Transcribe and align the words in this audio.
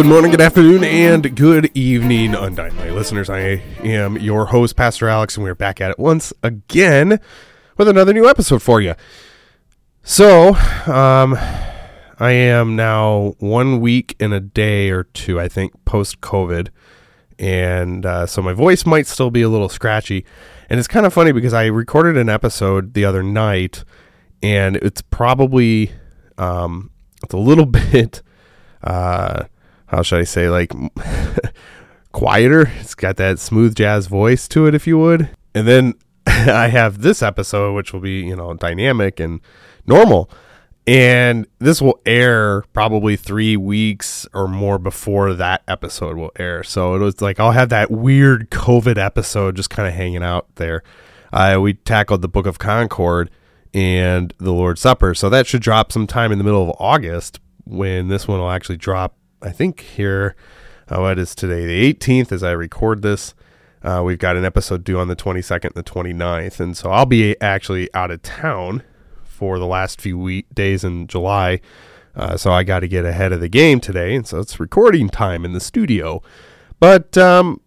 Good 0.00 0.08
morning, 0.08 0.30
good 0.30 0.40
afternoon, 0.40 0.82
and 0.82 1.36
good 1.36 1.70
evening, 1.76 2.34
Undying 2.34 2.74
Light 2.78 2.94
listeners. 2.94 3.28
I 3.28 3.62
am 3.84 4.16
your 4.16 4.46
host, 4.46 4.74
Pastor 4.74 5.10
Alex, 5.10 5.36
and 5.36 5.44
we're 5.44 5.54
back 5.54 5.78
at 5.78 5.90
it 5.90 5.98
once 5.98 6.32
again 6.42 7.20
with 7.76 7.86
another 7.86 8.14
new 8.14 8.26
episode 8.26 8.62
for 8.62 8.80
you. 8.80 8.94
So, 10.02 10.54
um, 10.86 11.36
I 12.18 12.30
am 12.30 12.76
now 12.76 13.34
one 13.40 13.82
week 13.82 14.16
and 14.18 14.32
a 14.32 14.40
day 14.40 14.88
or 14.88 15.04
two, 15.04 15.38
I 15.38 15.48
think, 15.48 15.74
post 15.84 16.22
COVID, 16.22 16.68
and 17.38 18.06
uh, 18.06 18.24
so 18.24 18.40
my 18.40 18.54
voice 18.54 18.86
might 18.86 19.06
still 19.06 19.30
be 19.30 19.42
a 19.42 19.50
little 19.50 19.68
scratchy. 19.68 20.24
And 20.70 20.78
it's 20.78 20.88
kind 20.88 21.04
of 21.04 21.12
funny 21.12 21.32
because 21.32 21.52
I 21.52 21.66
recorded 21.66 22.16
an 22.16 22.30
episode 22.30 22.94
the 22.94 23.04
other 23.04 23.22
night, 23.22 23.84
and 24.42 24.76
it's 24.76 25.02
probably 25.02 25.92
um, 26.38 26.90
it's 27.22 27.34
a 27.34 27.38
little 27.38 27.66
bit. 27.92 28.22
Uh, 28.82 29.44
how 29.90 30.02
should 30.02 30.20
I 30.20 30.24
say, 30.24 30.48
like 30.48 30.72
quieter. 32.12 32.70
It's 32.78 32.94
got 32.94 33.16
that 33.16 33.38
smooth 33.38 33.74
jazz 33.74 34.06
voice 34.06 34.46
to 34.48 34.66
it, 34.66 34.74
if 34.74 34.86
you 34.86 34.98
would. 34.98 35.30
And 35.54 35.66
then 35.66 35.94
I 36.26 36.68
have 36.68 37.02
this 37.02 37.22
episode, 37.22 37.74
which 37.74 37.92
will 37.92 38.00
be, 38.00 38.20
you 38.20 38.36
know, 38.36 38.54
dynamic 38.54 39.20
and 39.20 39.40
normal. 39.86 40.30
And 40.86 41.46
this 41.58 41.82
will 41.82 42.00
air 42.06 42.62
probably 42.72 43.16
three 43.16 43.56
weeks 43.56 44.26
or 44.32 44.48
more 44.48 44.78
before 44.78 45.34
that 45.34 45.62
episode 45.68 46.16
will 46.16 46.32
air. 46.38 46.62
So 46.62 46.94
it 46.94 46.98
was 46.98 47.20
like 47.20 47.38
I'll 47.38 47.52
have 47.52 47.68
that 47.68 47.90
weird 47.90 48.50
COVID 48.50 48.96
episode 48.96 49.56
just 49.56 49.70
kind 49.70 49.86
of 49.88 49.94
hanging 49.94 50.22
out 50.22 50.48
there. 50.56 50.82
Uh, 51.32 51.58
we 51.60 51.74
tackled 51.74 52.22
the 52.22 52.28
Book 52.28 52.46
of 52.46 52.58
Concord 52.58 53.30
and 53.74 54.32
the 54.38 54.52
Lord's 54.52 54.80
Supper. 54.80 55.14
So 55.14 55.28
that 55.28 55.46
should 55.46 55.62
drop 55.62 55.92
sometime 55.92 56.32
in 56.32 56.38
the 56.38 56.44
middle 56.44 56.68
of 56.68 56.74
August 56.80 57.40
when 57.64 58.08
this 58.08 58.26
one 58.26 58.40
will 58.40 58.50
actually 58.50 58.78
drop 58.78 59.14
I 59.42 59.50
think 59.50 59.80
here, 59.80 60.34
uh, 60.88 61.00
what 61.00 61.18
is 61.18 61.34
today, 61.34 61.66
the 61.66 61.94
18th, 61.94 62.32
as 62.32 62.42
I 62.42 62.52
record 62.52 63.02
this. 63.02 63.34
Uh, 63.82 64.02
we've 64.04 64.18
got 64.18 64.36
an 64.36 64.44
episode 64.44 64.84
due 64.84 64.98
on 64.98 65.08
the 65.08 65.16
22nd 65.16 65.64
and 65.64 65.74
the 65.74 65.82
29th. 65.82 66.60
And 66.60 66.76
so 66.76 66.90
I'll 66.90 67.06
be 67.06 67.40
actually 67.40 67.92
out 67.94 68.10
of 68.10 68.22
town 68.22 68.82
for 69.24 69.58
the 69.58 69.66
last 69.66 70.00
few 70.00 70.18
week 70.18 70.46
days 70.54 70.84
in 70.84 71.06
July. 71.06 71.60
Uh, 72.14 72.36
so 72.36 72.52
I 72.52 72.62
got 72.62 72.80
to 72.80 72.88
get 72.88 73.06
ahead 73.06 73.32
of 73.32 73.40
the 73.40 73.48
game 73.48 73.80
today. 73.80 74.14
And 74.14 74.26
so 74.26 74.40
it's 74.40 74.60
recording 74.60 75.08
time 75.08 75.44
in 75.44 75.52
the 75.52 75.60
studio. 75.60 76.22
But 76.78 77.16
um, 77.16 77.62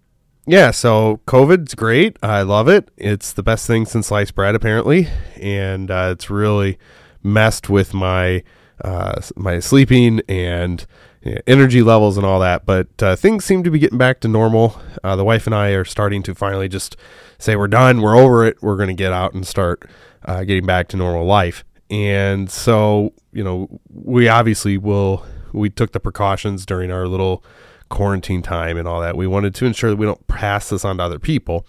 yeah, 0.45 0.72
so 0.72 1.22
COVID's 1.25 1.73
great. 1.73 2.17
I 2.22 2.44
love 2.44 2.67
it. 2.67 2.89
It's 2.97 3.33
the 3.33 3.44
best 3.44 3.66
thing 3.66 3.85
since 3.85 4.07
sliced 4.07 4.35
bread, 4.35 4.53
apparently. 4.53 5.07
And 5.38 5.89
uh, 5.89 6.09
it's 6.12 6.29
really 6.29 6.78
messed 7.23 7.69
with 7.69 7.94
my 7.94 8.44
uh, 8.81 9.22
my 9.35 9.59
sleeping 9.59 10.22
and 10.28 10.85
yeah, 11.23 11.39
energy 11.47 11.81
levels 11.81 12.17
and 12.17 12.25
all 12.25 12.39
that. 12.39 12.66
But 12.66 12.88
uh, 13.01 13.16
things 13.16 13.45
seem 13.45 13.63
to 13.63 13.72
be 13.72 13.79
getting 13.79 13.97
back 13.97 14.19
to 14.22 14.28
normal. 14.28 14.79
Uh, 15.03 15.16
the 15.16 15.23
wife 15.23 15.45
and 15.47 15.56
I 15.56 15.69
are 15.69 15.85
starting 15.85 16.23
to 16.23 16.35
finally 16.35 16.67
just 16.67 16.97
say 17.38 17.56
we're 17.56 17.67
done, 17.67 18.01
we're 18.01 18.17
over 18.17 18.45
it, 18.45 18.61
we're 18.61 18.75
going 18.75 18.89
to 18.89 18.94
get 18.94 19.13
out 19.13 19.33
and 19.33 19.45
start 19.47 19.89
uh, 20.25 20.44
getting 20.44 20.66
back 20.66 20.88
to 20.89 20.97
normal 20.97 21.25
life. 21.25 21.63
And 21.89 22.50
so, 22.50 23.13
you 23.31 23.44
know, 23.44 23.79
we 23.89 24.28
obviously 24.28 24.78
will. 24.78 25.25
We 25.53 25.69
took 25.69 25.91
the 25.91 26.00
precautions 26.00 26.66
during 26.66 26.91
our 26.91 27.07
little 27.07 27.44
quarantine 27.89 28.41
time 28.41 28.75
and 28.75 28.88
all 28.88 29.00
that. 29.01 29.16
We 29.16 29.28
wanted 29.28 29.53
to 29.56 29.66
ensure 29.66 29.91
that 29.91 29.97
we 29.97 30.06
don't 30.06 30.25
pass 30.28 30.69
this 30.69 30.83
on 30.83 30.97
to 30.97 31.03
other 31.03 31.19
people. 31.19 31.66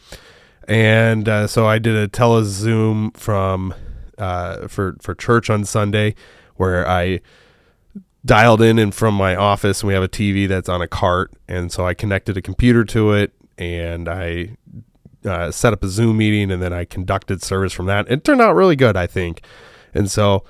And 0.66 1.28
uh, 1.28 1.46
so 1.46 1.66
I 1.66 1.78
did 1.78 1.94
a 1.94 2.08
telezoom 2.08 3.14
from 3.16 3.74
uh, 4.16 4.68
for 4.68 4.96
for 5.00 5.14
church 5.14 5.50
on 5.50 5.64
Sunday, 5.66 6.14
where 6.56 6.88
I 6.88 7.20
dialed 8.24 8.62
in 8.62 8.78
and 8.78 8.94
from 8.94 9.14
my 9.14 9.36
office 9.36 9.82
and 9.82 9.88
we 9.88 9.94
have 9.94 10.02
a 10.02 10.08
TV 10.08 10.48
that's 10.48 10.68
on 10.68 10.80
a 10.80 10.88
cart 10.88 11.32
and 11.46 11.70
so 11.70 11.86
I 11.86 11.92
connected 11.94 12.36
a 12.36 12.42
computer 12.42 12.84
to 12.84 13.12
it 13.12 13.32
and 13.58 14.08
I 14.08 14.56
uh, 15.24 15.50
set 15.50 15.72
up 15.72 15.82
a 15.82 15.88
Zoom 15.88 16.18
meeting 16.18 16.50
and 16.50 16.62
then 16.62 16.72
I 16.72 16.84
conducted 16.84 17.42
service 17.42 17.72
from 17.72 17.86
that. 17.86 18.10
It 18.10 18.24
turned 18.24 18.40
out 18.40 18.54
really 18.54 18.76
good, 18.76 18.96
I 18.96 19.06
think. 19.06 19.42
And 19.94 20.10
so 20.10 20.44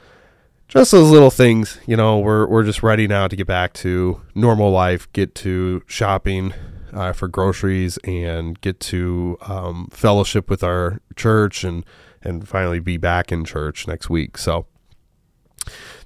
just 0.69 0.93
those 0.93 1.11
little 1.11 1.31
things, 1.31 1.79
you 1.87 1.97
know, 1.97 2.19
we're 2.19 2.47
we're 2.47 2.65
just 2.65 2.83
ready 2.83 3.07
now 3.07 3.29
to 3.29 3.37
get 3.37 3.47
back 3.47 3.73
to 3.75 4.21
normal 4.35 4.71
life, 4.71 5.13
get 5.13 5.35
to 5.37 5.83
shopping 5.87 6.55
uh, 6.93 7.13
for 7.13 7.29
groceries 7.29 7.99
and 8.05 8.61
get 8.61 8.81
to 8.81 9.37
um, 9.43 9.89
fellowship 9.93 10.49
with 10.49 10.65
our 10.65 11.01
church 11.17 11.65
and 11.65 11.85
and 12.23 12.49
finally 12.49 12.81
be 12.81 12.97
back 12.97 13.31
in 13.31 13.45
church 13.45 13.87
next 13.87 14.09
week. 14.09 14.39
So 14.39 14.67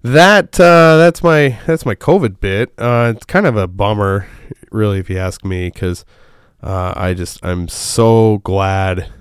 that 0.03 0.59
uh, 0.61 0.97
that's 0.97 1.23
my 1.23 1.59
that's 1.67 1.87
my 1.87 1.95
COVID 1.95 2.41
bit. 2.41 2.73
Uh, 2.79 3.13
it's 3.17 3.25
kind 3.27 3.47
of 3.47 3.57
a 3.57 3.67
bummer, 3.67 4.27
really, 4.71 4.99
if 4.99 5.11
you 5.11 5.19
ask 5.19 5.45
me, 5.45 5.71
because 5.71 6.05
uh, 6.63 6.93
I 6.97 7.15
just 7.15 7.45
I'm 7.45 7.69
so 7.69 8.39
glad 8.39 9.13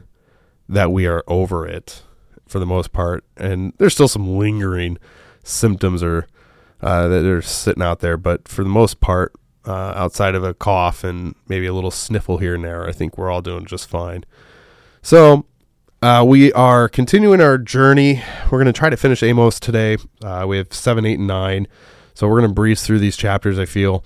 that 0.70 0.92
we 0.92 1.08
are 1.08 1.24
over 1.28 1.66
it 1.66 2.03
for 2.48 2.59
the 2.59 2.66
most 2.66 2.92
part, 2.92 3.24
and 3.36 3.74
there's 3.78 3.94
still 3.94 4.08
some 4.08 4.38
lingering 4.38 4.98
symptoms 5.44 6.03
or 6.03 6.28
uh, 6.81 7.08
that 7.08 7.25
are 7.25 7.42
sitting 7.42 7.84
out 7.84 8.00
there, 8.00 8.18
but 8.18 8.48
for 8.48 8.63
the 8.63 8.69
most 8.69 9.00
part, 9.00 9.34
uh, 9.66 9.94
outside 9.95 10.36
of 10.36 10.44
a 10.44 10.54
cough 10.54 11.04
and 11.04 11.36
maybe 11.48 11.66
a 11.66 11.74
little 11.74 11.92
sniffle 11.92 12.38
here 12.38 12.56
and 12.56 12.63
there, 12.63 12.88
I 12.88 12.92
think 12.92 13.18
we're 13.18 13.31
all 13.31 13.42
doing 13.42 13.66
just 13.66 13.89
fine. 13.89 14.24
So 15.01 15.45
uh, 16.02 16.24
we 16.26 16.54
are 16.54 16.88
continuing 16.88 17.42
our 17.42 17.58
journey. 17.58 18.22
We're 18.46 18.60
going 18.60 18.66
to 18.66 18.74
try 18.74 18.90
to 18.90 18.98
finish 18.98 19.24
Amos 19.24 19.60
today. 19.60 19.98
Uh, 20.24 20.46
we 20.48 20.58
have 20.58 20.72
seven, 20.72 21.06
eight, 21.06 21.18
and 21.18 21.28
nine. 21.28 21.68
So 22.14 22.28
we're 22.28 22.40
going 22.40 22.50
to 22.50 22.54
breeze 22.54 22.84
through 22.84 23.00
these 23.00 23.18
chapters, 23.18 23.58
I 23.58 23.66
feel. 23.66 24.04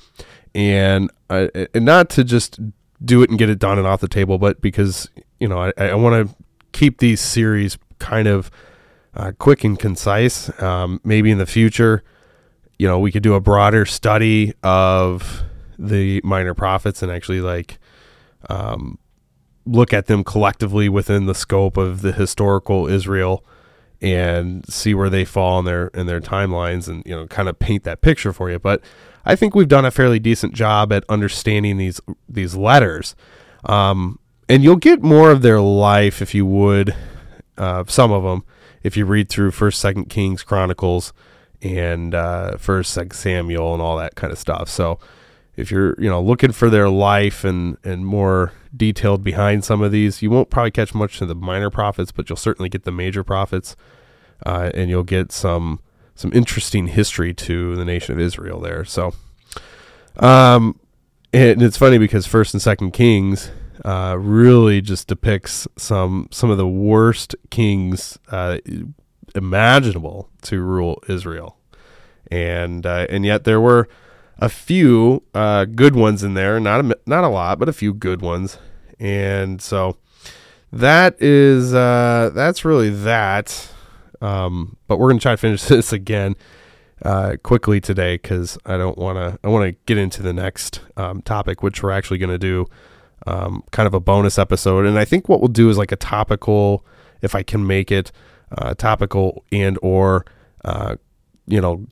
And, 0.53 1.09
uh, 1.29 1.47
and 1.73 1.85
not 1.85 2.09
to 2.11 2.23
just 2.23 2.59
do 3.03 3.23
it 3.23 3.29
and 3.29 3.39
get 3.39 3.49
it 3.49 3.59
done 3.59 3.77
and 3.77 3.87
off 3.87 4.01
the 4.01 4.07
table, 4.07 4.37
but 4.37 4.61
because, 4.61 5.09
you 5.39 5.47
know, 5.47 5.59
I, 5.59 5.73
I 5.77 5.95
want 5.95 6.29
to 6.29 6.35
keep 6.71 6.99
these 6.99 7.19
series 7.19 7.77
kind 7.99 8.27
of 8.27 8.51
uh, 9.13 9.31
quick 9.37 9.63
and 9.63 9.77
concise. 9.77 10.49
Um, 10.61 11.01
maybe 11.03 11.31
in 11.31 11.37
the 11.37 11.45
future, 11.45 12.03
you 12.77 12.87
know, 12.87 12.99
we 12.99 13.11
could 13.11 13.23
do 13.23 13.33
a 13.33 13.41
broader 13.41 13.85
study 13.85 14.53
of 14.63 15.43
the 15.77 16.21
minor 16.23 16.53
prophets 16.53 17.01
and 17.01 17.11
actually 17.11 17.41
like 17.41 17.79
um, 18.49 18.97
look 19.65 19.93
at 19.93 20.07
them 20.07 20.23
collectively 20.23 20.89
within 20.89 21.25
the 21.25 21.35
scope 21.35 21.77
of 21.77 22.01
the 22.01 22.11
historical 22.11 22.87
Israel 22.87 23.43
and 24.01 24.65
see 24.67 24.95
where 24.95 25.09
they 25.09 25.23
fall 25.23 25.59
in 25.59 25.65
their 25.65 25.87
in 25.87 26.07
their 26.07 26.19
timelines 26.19 26.87
and 26.87 27.03
you 27.05 27.15
know 27.15 27.27
kind 27.27 27.47
of 27.47 27.59
paint 27.59 27.83
that 27.83 28.01
picture 28.01 28.33
for 28.33 28.49
you. 28.49 28.59
But 28.59 28.81
I 29.25 29.35
think 29.35 29.53
we've 29.53 29.67
done 29.67 29.85
a 29.85 29.91
fairly 29.91 30.19
decent 30.19 30.53
job 30.53 30.91
at 30.91 31.03
understanding 31.07 31.77
these 31.77 32.01
these 32.27 32.55
letters. 32.55 33.15
Um, 33.65 34.19
and 34.49 34.63
you'll 34.63 34.75
get 34.77 35.03
more 35.03 35.31
of 35.31 35.43
their 35.43 35.61
life 35.61 36.21
if 36.21 36.33
you 36.33 36.45
would 36.45 36.95
uh, 37.57 37.83
some 37.87 38.11
of 38.11 38.23
them 38.23 38.43
if 38.83 38.97
you 38.97 39.05
read 39.05 39.29
through 39.29 39.51
First, 39.51 39.79
Second 39.79 40.09
Kings, 40.09 40.43
Chronicles, 40.43 41.13
and 41.61 42.15
uh, 42.15 42.57
First, 42.57 42.93
Second 42.93 43.13
Samuel, 43.13 43.73
and 43.73 43.81
all 43.81 43.97
that 43.97 44.15
kind 44.15 44.33
of 44.33 44.39
stuff. 44.39 44.69
So 44.69 44.99
if 45.55 45.69
you're 45.69 45.95
you 46.01 46.09
know 46.09 46.21
looking 46.21 46.51
for 46.51 46.69
their 46.69 46.89
life 46.89 47.43
and 47.43 47.77
and 47.83 48.05
more 48.05 48.53
detailed 48.75 49.23
behind 49.23 49.63
some 49.65 49.81
of 49.81 49.91
these, 49.91 50.21
you 50.21 50.29
won't 50.29 50.49
probably 50.49 50.71
catch 50.71 50.93
much 50.93 51.21
of 51.21 51.27
the 51.27 51.35
minor 51.35 51.69
prophets, 51.69 52.11
but 52.11 52.29
you'll 52.29 52.37
certainly 52.37 52.69
get 52.69 52.83
the 52.83 52.91
major 52.91 53.23
prophets, 53.23 53.75
uh, 54.45 54.71
and 54.73 54.89
you'll 54.89 55.03
get 55.03 55.31
some 55.31 55.79
some 56.15 56.31
interesting 56.33 56.87
history 56.87 57.33
to 57.33 57.75
the 57.75 57.85
nation 57.85 58.13
of 58.13 58.19
Israel 58.19 58.59
there. 58.59 58.85
So, 58.85 59.13
um, 60.17 60.79
and 61.33 61.61
it's 61.61 61.77
funny 61.77 61.97
because 61.97 62.27
First 62.27 62.53
and 62.53 62.61
Second 62.61 62.91
Kings 62.91 63.49
uh, 63.83 64.15
really 64.19 64.81
just 64.81 65.07
depicts 65.07 65.67
some 65.77 66.27
some 66.31 66.49
of 66.49 66.57
the 66.57 66.67
worst 66.67 67.35
kings 67.49 68.19
uh, 68.29 68.59
imaginable 69.35 70.29
to 70.43 70.61
rule 70.61 71.01
Israel, 71.07 71.57
and 72.29 72.85
uh, 72.85 73.07
and 73.09 73.25
yet 73.25 73.43
there 73.43 73.59
were 73.59 73.87
a 74.39 74.49
few 74.49 75.23
uh, 75.33 75.65
good 75.65 75.95
ones 75.95 76.23
in 76.23 76.33
there, 76.33 76.59
not 76.59 76.85
a, 76.85 76.97
not 77.05 77.23
a 77.23 77.29
lot, 77.29 77.59
but 77.59 77.69
a 77.69 77.73
few 77.73 77.93
good 77.93 78.21
ones, 78.21 78.57
and 78.99 79.61
so 79.61 79.97
that 80.71 81.21
is 81.21 81.73
uh, 81.73 82.31
that's 82.33 82.65
really 82.65 82.89
that. 82.89 83.71
Um, 84.21 84.77
but 84.87 84.99
we're 84.99 85.09
gonna 85.09 85.19
try 85.19 85.33
to 85.33 85.37
finish 85.37 85.63
this 85.65 85.93
again 85.93 86.35
uh, 87.03 87.35
quickly 87.43 87.81
today 87.81 88.15
because 88.15 88.57
I 88.65 88.77
don't 88.77 88.97
want 88.97 89.17
to. 89.17 89.39
I 89.43 89.49
want 89.49 89.69
to 89.69 89.77
get 89.85 89.97
into 89.97 90.21
the 90.21 90.33
next 90.33 90.81
um, 90.97 91.21
topic, 91.21 91.63
which 91.63 91.81
we're 91.83 91.91
actually 91.91 92.19
to 92.19 92.37
do 92.37 92.67
um, 93.27 93.63
kind 93.71 93.87
of 93.87 93.93
a 93.93 93.99
bonus 93.99 94.39
episode. 94.39 94.85
And 94.85 94.97
I 94.97 95.05
think 95.05 95.29
what 95.29 95.41
we'll 95.41 95.47
do 95.47 95.69
is 95.69 95.77
like 95.77 95.91
a 95.91 95.97
topical, 95.97 96.85
if 97.21 97.35
I 97.35 97.43
can 97.43 97.65
make 97.65 97.91
it, 97.91 98.11
uh, 98.57 98.73
topical 98.73 99.43
and 99.51 99.77
or 99.81 100.25
uh, 100.65 100.95
you 101.47 101.61
know 101.61 101.85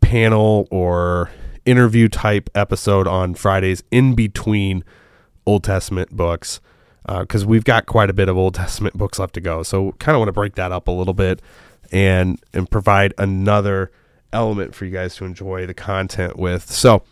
panel 0.00 0.68
or 0.70 1.30
interview 1.64 2.08
type 2.08 2.50
episode 2.54 3.06
on 3.06 3.34
Fridays 3.34 3.82
in 3.90 4.14
between 4.14 4.84
Old 5.46 5.64
Testament 5.64 6.10
books 6.10 6.60
because 7.06 7.44
uh, 7.44 7.46
we've 7.46 7.64
got 7.64 7.86
quite 7.86 8.10
a 8.10 8.12
bit 8.12 8.28
of 8.28 8.36
Old 8.36 8.54
Testament 8.54 8.96
books 8.96 9.18
left 9.18 9.34
to 9.34 9.40
go. 9.40 9.62
So 9.62 9.92
kind 9.92 10.14
of 10.14 10.20
want 10.20 10.28
to 10.28 10.32
break 10.32 10.54
that 10.54 10.72
up 10.72 10.88
a 10.88 10.92
little 10.92 11.14
bit 11.14 11.42
and 11.90 12.40
and 12.52 12.70
provide 12.70 13.12
another 13.18 13.90
element 14.32 14.74
for 14.74 14.84
you 14.84 14.92
guys 14.92 15.16
to 15.16 15.24
enjoy 15.24 15.66
the 15.66 15.74
content 15.74 16.36
with. 16.38 16.70
So 16.70 17.02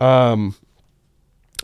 um 0.00 0.54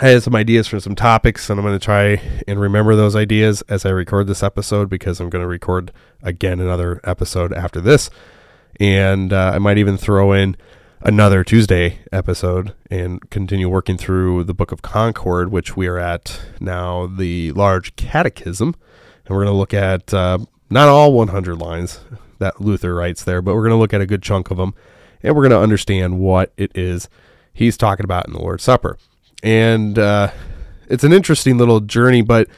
I 0.00 0.08
had 0.08 0.22
some 0.22 0.34
ideas 0.34 0.66
for 0.66 0.80
some 0.80 0.94
topics, 0.94 1.50
and 1.50 1.60
I'm 1.60 1.66
going 1.66 1.78
to 1.78 1.84
try 1.84 2.20
and 2.48 2.58
remember 2.58 2.96
those 2.96 3.14
ideas 3.14 3.62
as 3.68 3.84
I 3.84 3.90
record 3.90 4.26
this 4.26 4.42
episode 4.42 4.88
because 4.88 5.20
I'm 5.20 5.28
going 5.28 5.42
to 5.42 5.48
record 5.48 5.92
again 6.22 6.60
another 6.60 6.98
episode 7.04 7.52
after 7.52 7.78
this. 7.78 8.08
And 8.80 9.34
uh, 9.34 9.52
I 9.54 9.58
might 9.58 9.76
even 9.76 9.98
throw 9.98 10.32
in 10.32 10.56
another 11.04 11.44
Tuesday 11.44 12.00
episode 12.10 12.74
and 12.90 13.28
continue 13.30 13.68
working 13.68 13.96
through 13.96 14.44
the 14.44 14.54
Book 14.54 14.72
of 14.72 14.82
Concord, 14.82 15.50
which 15.50 15.76
we 15.76 15.86
are 15.86 15.98
at 15.98 16.40
now, 16.60 17.06
the 17.06 17.52
Large 17.52 17.96
Catechism. 17.96 18.74
And 19.26 19.36
we're 19.36 19.44
going 19.44 19.54
to 19.54 19.58
look 19.58 19.74
at 19.74 20.12
uh, 20.14 20.38
not 20.70 20.88
all 20.88 21.12
100 21.12 21.56
lines 21.56 22.00
that 22.38 22.60
Luther 22.60 22.94
writes 22.94 23.24
there, 23.24 23.42
but 23.42 23.54
we're 23.54 23.62
going 23.62 23.70
to 23.70 23.76
look 23.76 23.94
at 23.94 24.00
a 24.00 24.06
good 24.06 24.22
chunk 24.22 24.50
of 24.50 24.56
them. 24.56 24.74
And 25.22 25.34
we're 25.36 25.48
going 25.48 25.58
to 25.58 25.60
understand 25.60 26.18
what 26.18 26.52
it 26.56 26.72
is 26.74 27.08
he's 27.52 27.76
talking 27.76 28.04
about 28.04 28.26
in 28.26 28.32
the 28.32 28.40
Lord's 28.40 28.64
Supper 28.64 28.98
and 29.42 29.98
uh, 29.98 30.30
it's 30.88 31.04
an 31.04 31.12
interesting 31.12 31.58
little 31.58 31.80
journey. 31.80 32.22
But 32.22 32.48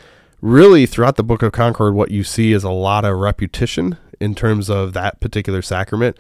really, 0.41 0.87
throughout 0.87 1.17
the 1.17 1.25
Book 1.25 1.43
of 1.43 1.53
Concord, 1.53 1.95
what 1.95 2.11
you 2.11 2.23
see 2.23 2.53
is 2.53 2.65
a 2.65 2.71
lot 2.71 3.05
of 3.05 3.17
repetition 3.17 3.97
in 4.21 4.35
terms 4.35 4.69
of 4.69 4.93
that 4.93 5.21
particular 5.21 5.63
sacrament. 5.63 6.19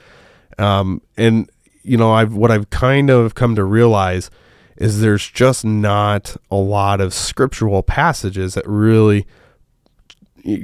Um, 0.59 1.03
and 1.17 1.51
you 1.85 1.97
know, 1.97 2.13
I've 2.13 2.35
what 2.35 2.51
I've 2.51 2.71
kind 2.71 3.11
of 3.11 3.35
come 3.35 3.55
to 3.55 3.65
realize 3.65 4.31
is 4.77 5.01
there's 5.01 5.31
just 5.31 5.65
not 5.65 6.37
a 6.51 6.57
lot 6.57 7.01
of 7.01 7.15
scriptural 7.15 7.83
passages 7.83 8.55
that 8.55 8.67
really 8.67 9.27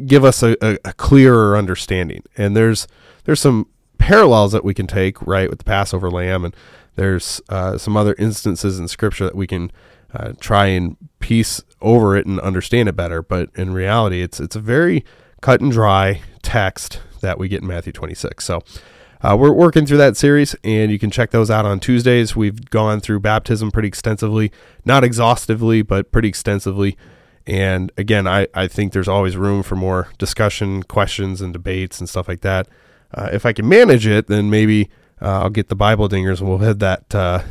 give 0.05 0.25
us 0.25 0.43
a, 0.43 0.57
a, 0.61 0.79
a 0.85 0.93
clearer 0.95 1.57
understanding. 1.57 2.23
And 2.37 2.57
there's 2.57 2.89
there's 3.25 3.41
some 3.41 3.69
parallels 3.99 4.53
that 4.53 4.65
we 4.65 4.75
can 4.75 4.87
take 4.87 5.21
right 5.23 5.49
with 5.49 5.59
the 5.59 5.65
Passover 5.65 6.11
lamb 6.11 6.45
and 6.45 6.57
there's 6.97 7.41
uh, 7.49 7.79
some 7.79 7.97
other 7.97 8.15
instances 8.19 8.79
in 8.79 8.89
Scripture 8.89 9.25
that 9.25 9.37
we 9.37 9.47
can 9.47 9.71
uh, 10.13 10.33
try 10.41 10.67
and 10.67 10.97
piece 11.21 11.63
over 11.81 12.17
it 12.17 12.27
and 12.27 12.41
understand 12.41 12.89
it 12.89 12.97
better. 12.97 13.23
But 13.23 13.51
in 13.55 13.73
reality, 13.73 14.23
it's 14.23 14.41
it's 14.41 14.57
a 14.57 14.61
very 14.61 15.05
cut 15.41 15.61
and 15.61 15.71
dry 15.71 16.23
text 16.43 17.01
that 17.21 17.39
we 17.39 17.49
get 17.49 17.63
in 17.63 17.69
Matthew 17.69 17.93
26. 17.93 18.45
So 18.45 18.63
uh, 19.23 19.37
we're 19.39 19.53
working 19.53 19.87
through 19.87 19.99
that 19.99 20.17
series, 20.17 20.55
and 20.65 20.91
you 20.91 20.99
can 20.99 21.11
check 21.11 21.31
those 21.31 21.51
out 21.51 21.67
on 21.67 21.81
Tuesdays. 21.81 22.35
We've 22.35 22.71
gone 22.71 23.01
through 23.01 23.21
baptism 23.21 23.71
pretty 23.71 23.89
extensively, 23.89 24.51
not 24.85 25.05
exhaustively, 25.05 25.83
but 25.83 26.11
pretty 26.11 26.29
extensively. 26.29 26.97
And 27.47 27.91
again, 27.97 28.27
I, 28.27 28.47
I 28.55 28.69
think 28.69 28.93
there's 28.93 29.09
always 29.09 29.37
room 29.37 29.63
for 29.63 29.77
more 29.77 30.09
discussion, 30.19 30.83
questions, 30.85 31.41
and 31.41 31.53
debates 31.53 31.99
and 31.99 32.09
stuff 32.09 32.29
like 32.29 32.43
that. 32.43 32.69
Uh, 33.13 33.29
if 33.33 33.45
I 33.45 33.53
can 33.53 33.69
manage 33.69 34.07
it, 34.07 34.29
then 34.29 34.51
maybe 34.51 34.89
uh, 35.21 35.43
I'll 35.43 35.51
get 35.51 35.69
the 35.69 35.77
Bible 35.77 36.09
dingers 36.09 36.41
and 36.41 36.49
we'll 36.49 36.59
have 36.59 36.79
that 36.79 37.15
uh, 37.15 37.43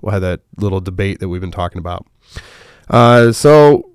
we'll 0.00 0.12
have 0.12 0.22
that 0.22 0.40
little 0.56 0.80
debate 0.80 1.20
that 1.20 1.28
we've 1.28 1.40
been 1.40 1.50
talking 1.50 1.78
about. 1.78 2.06
Uh, 2.88 3.32
so 3.32 3.90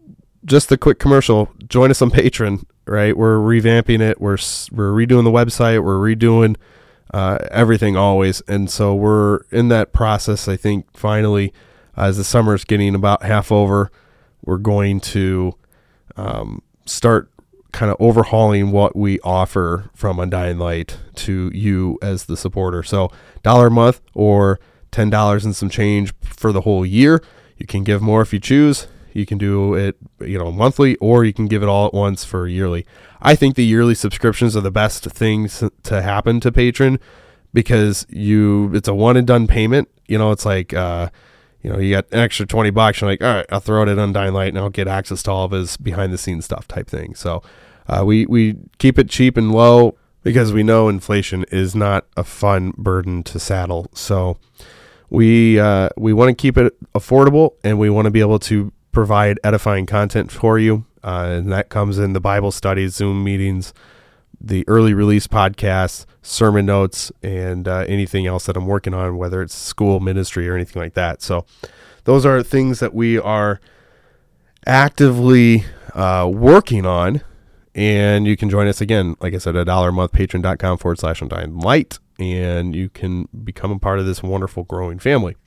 just 0.45 0.71
a 0.71 0.77
quick 0.77 0.99
commercial. 0.99 1.49
Join 1.67 1.91
us 1.91 2.01
on 2.01 2.11
Patreon. 2.11 2.65
Right, 2.87 3.15
we're 3.15 3.37
revamping 3.37 4.01
it. 4.01 4.19
We're 4.19 4.37
we're 4.71 4.91
redoing 4.91 5.23
the 5.23 5.31
website. 5.31 5.83
We're 5.83 5.99
redoing 5.99 6.55
uh, 7.13 7.37
everything 7.51 7.97
always, 7.97 8.41
and 8.41 8.69
so 8.69 8.95
we're 8.95 9.41
in 9.51 9.67
that 9.69 9.93
process. 9.93 10.47
I 10.47 10.55
think 10.55 10.85
finally, 10.95 11.53
as 11.97 12.17
the 12.17 12.23
summer's 12.23 12.63
getting 12.63 12.95
about 12.95 13.23
half 13.23 13.51
over, 13.51 13.91
we're 14.43 14.57
going 14.57 14.99
to 15.01 15.53
um, 16.15 16.61
start 16.85 17.29
kind 17.71 17.91
of 17.91 17.97
overhauling 17.99 18.71
what 18.71 18.95
we 18.95 19.19
offer 19.21 19.89
from 19.93 20.19
Undying 20.19 20.57
Light 20.57 20.97
to 21.15 21.51
you 21.53 21.97
as 22.01 22.25
the 22.25 22.37
supporter. 22.37 22.83
So, 22.83 23.11
dollar 23.43 23.67
a 23.67 23.71
month 23.71 24.01
or 24.13 24.59
ten 24.91 25.09
dollars 25.09 25.45
and 25.45 25.55
some 25.55 25.69
change 25.69 26.13
for 26.21 26.51
the 26.51 26.61
whole 26.61 26.85
year. 26.85 27.21
You 27.57 27.65
can 27.67 27.83
give 27.83 28.01
more 28.01 28.21
if 28.21 28.33
you 28.33 28.39
choose. 28.39 28.87
You 29.13 29.25
can 29.25 29.37
do 29.37 29.73
it, 29.73 29.97
you 30.19 30.37
know, 30.37 30.51
monthly, 30.51 30.95
or 30.97 31.23
you 31.23 31.33
can 31.33 31.47
give 31.47 31.63
it 31.63 31.69
all 31.69 31.87
at 31.87 31.93
once 31.93 32.23
for 32.23 32.47
yearly. 32.47 32.85
I 33.21 33.35
think 33.35 33.55
the 33.55 33.65
yearly 33.65 33.95
subscriptions 33.95 34.55
are 34.55 34.61
the 34.61 34.71
best 34.71 35.05
things 35.05 35.63
to 35.83 36.01
happen 36.01 36.39
to 36.41 36.51
Patreon 36.51 36.99
because 37.53 38.05
you 38.09 38.73
it's 38.73 38.87
a 38.87 38.93
one 38.93 39.17
and 39.17 39.27
done 39.27 39.47
payment. 39.47 39.89
You 40.07 40.17
know, 40.17 40.31
it's 40.31 40.45
like 40.45 40.73
uh, 40.73 41.09
you 41.61 41.71
know, 41.71 41.79
you 41.79 41.95
got 41.95 42.05
an 42.11 42.19
extra 42.19 42.45
20 42.45 42.69
bucks. 42.71 43.01
You're 43.01 43.09
like, 43.09 43.23
all 43.23 43.35
right, 43.35 43.45
I'll 43.51 43.59
throw 43.59 43.83
it 43.83 43.89
at 43.89 43.97
Undying 43.97 44.33
Light 44.33 44.49
and 44.49 44.57
I'll 44.57 44.69
get 44.69 44.87
access 44.87 45.21
to 45.23 45.31
all 45.31 45.45
of 45.45 45.51
his 45.51 45.77
behind 45.77 46.11
the 46.11 46.17
scenes 46.17 46.45
stuff 46.45 46.67
type 46.67 46.87
thing. 46.87 47.15
So 47.15 47.43
uh, 47.87 48.03
we, 48.05 48.25
we 48.25 48.57
keep 48.79 48.97
it 48.97 49.09
cheap 49.09 49.37
and 49.37 49.51
low 49.51 49.97
because 50.23 50.53
we 50.53 50.63
know 50.63 50.89
inflation 50.89 51.45
is 51.51 51.75
not 51.75 52.05
a 52.17 52.23
fun 52.23 52.73
burden 52.77 53.23
to 53.23 53.39
saddle. 53.39 53.87
So 53.93 54.37
we, 55.09 55.59
uh, 55.59 55.89
we 55.97 56.13
want 56.13 56.29
to 56.29 56.41
keep 56.41 56.57
it 56.57 56.75
affordable 56.93 57.55
and 57.63 57.77
we 57.77 57.89
want 57.89 58.05
to 58.05 58.11
be 58.11 58.21
able 58.21 58.39
to 58.39 58.71
provide 58.91 59.39
edifying 59.43 59.85
content 59.85 60.31
for 60.31 60.59
you. 60.59 60.85
Uh, 61.03 61.33
and 61.37 61.51
that 61.51 61.69
comes 61.69 61.97
in 61.97 62.13
the 62.13 62.19
Bible 62.19 62.51
studies, 62.51 62.95
Zoom 62.95 63.23
meetings, 63.23 63.73
the 64.39 64.63
early 64.67 64.93
release 64.93 65.27
podcasts, 65.27 66.05
sermon 66.21 66.65
notes, 66.65 67.11
and 67.23 67.67
uh, 67.67 67.85
anything 67.87 68.27
else 68.27 68.45
that 68.45 68.55
I'm 68.55 68.67
working 68.67 68.93
on, 68.93 69.17
whether 69.17 69.41
it's 69.41 69.55
school 69.55 69.99
ministry 69.99 70.47
or 70.47 70.55
anything 70.55 70.81
like 70.81 70.93
that. 70.93 71.21
So, 71.21 71.45
those 72.03 72.25
are 72.25 72.41
things 72.41 72.79
that 72.79 72.93
we 72.93 73.19
are 73.19 73.59
actively 74.65 75.65
uh, 75.93 76.29
working 76.31 76.85
on. 76.85 77.21
And 77.73 78.27
you 78.27 78.35
can 78.35 78.49
join 78.49 78.67
us 78.67 78.81
again, 78.81 79.15
like 79.21 79.33
I 79.33 79.37
said, 79.37 79.55
a 79.55 79.63
dollar 79.63 79.89
a 79.89 79.93
month, 79.93 80.11
patreon.com 80.11 80.77
forward 80.77 80.99
slash 80.99 81.21
undying 81.21 81.57
light, 81.57 81.99
and 82.19 82.75
you 82.75 82.89
can 82.89 83.29
become 83.45 83.71
a 83.71 83.79
part 83.79 83.97
of 83.97 84.05
this 84.05 84.21
wonderful 84.21 84.63
growing 84.63 84.99
family. 84.99 85.37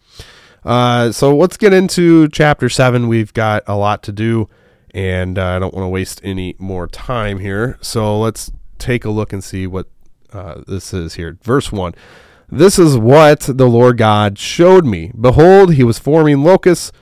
Uh, 0.64 1.12
so 1.12 1.36
let's 1.36 1.56
get 1.56 1.72
into 1.72 2.28
chapter 2.28 2.68
seven. 2.68 3.08
We've 3.08 3.32
got 3.34 3.62
a 3.66 3.76
lot 3.76 4.02
to 4.04 4.12
do, 4.12 4.48
and 4.94 5.38
uh, 5.38 5.46
I 5.46 5.58
don't 5.58 5.74
want 5.74 5.84
to 5.84 5.88
waste 5.90 6.20
any 6.24 6.56
more 6.58 6.86
time 6.86 7.38
here. 7.38 7.78
So 7.80 8.18
let's 8.18 8.50
take 8.78 9.04
a 9.04 9.10
look 9.10 9.32
and 9.32 9.44
see 9.44 9.66
what 9.66 9.88
uh, 10.32 10.62
this 10.66 10.92
is 10.92 11.14
here. 11.14 11.38
Verse 11.42 11.70
1 11.70 11.94
This 12.50 12.78
is 12.78 12.96
what 12.96 13.40
the 13.40 13.68
Lord 13.68 13.98
God 13.98 14.38
showed 14.38 14.84
me. 14.84 15.12
Behold, 15.18 15.74
he 15.74 15.84
was 15.84 15.98
forming 15.98 16.42
locusts 16.42 16.92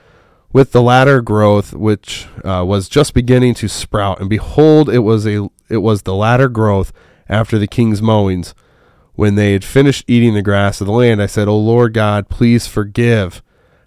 with 0.51 0.71
the 0.71 0.81
latter 0.81 1.21
growth, 1.21 1.73
which 1.73 2.27
uh, 2.45 2.63
was 2.65 2.87
just 2.87 3.13
beginning 3.13 3.55
to 3.55 3.67
sprout. 3.67 4.19
And 4.19 4.29
behold, 4.29 4.89
it 4.89 4.99
was 4.99 5.25
a 5.25 5.49
it 5.69 5.77
was 5.77 6.03
the 6.03 6.13
latter 6.13 6.49
growth 6.49 6.93
after 7.27 7.57
the 7.57 7.67
king's 7.67 8.01
mowings. 8.01 8.53
When 9.15 9.35
they 9.35 9.53
had 9.53 9.63
finished 9.63 10.05
eating 10.07 10.33
the 10.33 10.41
grass 10.41 10.81
of 10.81 10.87
the 10.87 10.93
land, 10.93 11.21
I 11.21 11.27
said, 11.27 11.47
O 11.47 11.55
Lord 11.57 11.93
God, 11.93 12.29
please 12.29 12.65
forgive. 12.65 13.43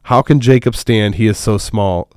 How 0.06 0.22
can 0.22 0.38
Jacob 0.38 0.76
stand? 0.76 1.16
He 1.16 1.26
is 1.26 1.36
so 1.36 1.58
small. 1.58 2.08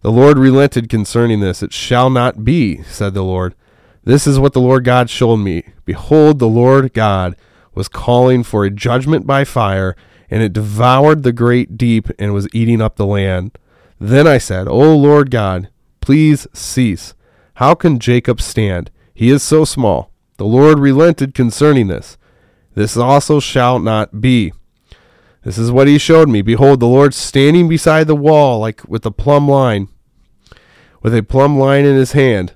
The 0.00 0.10
Lord 0.10 0.36
relented 0.36 0.88
concerning 0.88 1.38
this. 1.38 1.62
It 1.62 1.72
shall 1.72 2.10
not 2.10 2.44
be, 2.44 2.82
said 2.82 3.14
the 3.14 3.22
Lord. 3.22 3.54
This 4.02 4.26
is 4.26 4.40
what 4.40 4.52
the 4.52 4.60
Lord 4.60 4.82
God 4.82 5.08
showed 5.08 5.36
me. 5.36 5.62
Behold, 5.84 6.40
the 6.40 6.48
Lord 6.48 6.92
God 6.92 7.36
was 7.72 7.86
calling 7.86 8.42
for 8.42 8.64
a 8.64 8.70
judgment 8.70 9.28
by 9.28 9.44
fire, 9.44 9.94
and 10.28 10.42
it 10.42 10.52
devoured 10.52 11.22
the 11.22 11.32
great 11.32 11.78
deep 11.78 12.08
and 12.18 12.34
was 12.34 12.48
eating 12.52 12.82
up 12.82 12.96
the 12.96 13.06
land. 13.06 13.56
Then 14.00 14.26
I 14.26 14.38
said, 14.38 14.66
O 14.66 14.96
Lord 14.96 15.30
God, 15.30 15.68
please 16.00 16.48
cease. 16.52 17.14
How 17.54 17.76
can 17.76 18.00
Jacob 18.00 18.40
stand? 18.40 18.90
He 19.14 19.30
is 19.30 19.44
so 19.44 19.64
small. 19.64 20.10
The 20.38 20.46
Lord 20.46 20.80
relented 20.80 21.32
concerning 21.32 21.86
this. 21.86 22.18
This 22.74 22.96
also 22.96 23.38
shall 23.38 23.78
not 23.78 24.20
be. 24.20 24.52
This 25.46 25.58
is 25.58 25.70
what 25.70 25.86
he 25.86 25.96
showed 25.96 26.28
me. 26.28 26.42
Behold, 26.42 26.80
the 26.80 26.88
Lord 26.88 27.14
standing 27.14 27.68
beside 27.68 28.08
the 28.08 28.16
wall, 28.16 28.58
like 28.58 28.82
with 28.88 29.06
a 29.06 29.12
plumb 29.12 29.48
line, 29.48 29.86
with 31.02 31.14
a 31.14 31.22
plumb 31.22 31.56
line 31.56 31.84
in 31.84 31.94
his 31.94 32.12
hand. 32.12 32.54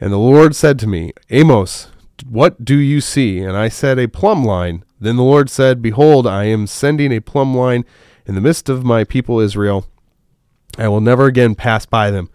And 0.00 0.12
the 0.12 0.18
Lord 0.18 0.56
said 0.56 0.80
to 0.80 0.88
me, 0.88 1.12
Amos, 1.30 1.86
what 2.28 2.64
do 2.64 2.76
you 2.76 3.00
see? 3.00 3.38
And 3.38 3.56
I 3.56 3.68
said, 3.68 4.00
A 4.00 4.08
plumb 4.08 4.44
line. 4.44 4.84
Then 4.98 5.14
the 5.14 5.22
Lord 5.22 5.48
said, 5.48 5.80
Behold, 5.80 6.26
I 6.26 6.46
am 6.46 6.66
sending 6.66 7.12
a 7.12 7.20
plumb 7.20 7.56
line 7.56 7.84
in 8.26 8.34
the 8.34 8.40
midst 8.40 8.68
of 8.68 8.82
my 8.82 9.04
people 9.04 9.38
Israel. 9.38 9.86
I 10.76 10.88
will 10.88 11.00
never 11.00 11.26
again 11.26 11.54
pass 11.54 11.86
by 11.86 12.10
them. 12.10 12.28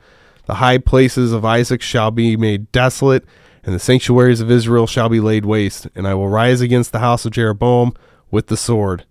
The 0.46 0.56
high 0.56 0.78
places 0.78 1.34
of 1.34 1.44
Isaac 1.44 1.82
shall 1.82 2.12
be 2.12 2.38
made 2.38 2.72
desolate, 2.72 3.26
and 3.62 3.76
the 3.76 3.80
sanctuaries 3.80 4.40
of 4.40 4.50
Israel 4.50 4.88
shall 4.88 5.10
be 5.10 5.20
laid 5.20 5.46
waste. 5.46 5.90
And 5.96 6.08
I 6.08 6.14
will 6.14 6.30
rise 6.30 6.62
against 6.62 6.94
the 6.94 7.00
house 7.00 7.26
of 7.26 7.34
Jeroboam 7.34 7.94
with 8.32 8.48
the 8.48 8.56
sword. 8.56 9.04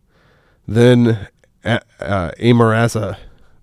Then 0.71 1.27
uh, 1.65 2.31
Amaziah, 2.39 3.19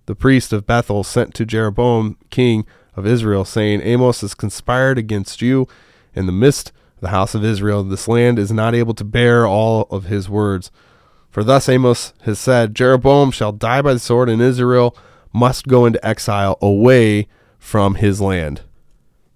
the 0.08 0.16
priest 0.16 0.52
of 0.52 0.66
Bethel, 0.66 1.06
sent 1.06 1.34
to 1.36 1.46
Jeroboam, 1.46 2.18
king 2.30 2.66
of 2.98 3.08
Israel, 3.08 3.46
saying, 3.46 3.80
Amos 3.82 4.20
has 4.20 4.34
conspired 4.34 4.98
against 4.98 5.42
you 5.42 5.70
in 6.14 6.26
the 6.26 6.34
midst 6.34 6.74
of 6.96 7.02
the 7.04 7.08
house 7.08 7.34
of 7.34 7.46
Israel. 7.46 7.86
This 7.86 8.10
land 8.10 8.38
is 8.38 8.52
not 8.52 8.76
able 8.76 8.94
to 8.94 9.06
bear 9.06 9.48
all 9.48 9.84
of 9.84 10.08
his 10.08 10.28
words. 10.28 10.70
For 11.30 11.46
thus 11.46 11.70
Amos 11.70 12.12
has 12.24 12.40
said, 12.40 12.76
Jeroboam 12.76 13.32
shall 13.32 13.54
die 13.54 13.82
by 13.82 13.94
the 13.94 14.00
sword, 14.00 14.28
and 14.28 14.42
Israel 14.42 14.94
must 15.32 15.66
go 15.66 15.86
into 15.86 16.06
exile 16.06 16.58
away 16.62 17.30
from 17.58 17.96
his 17.96 18.20
land. 18.20 18.64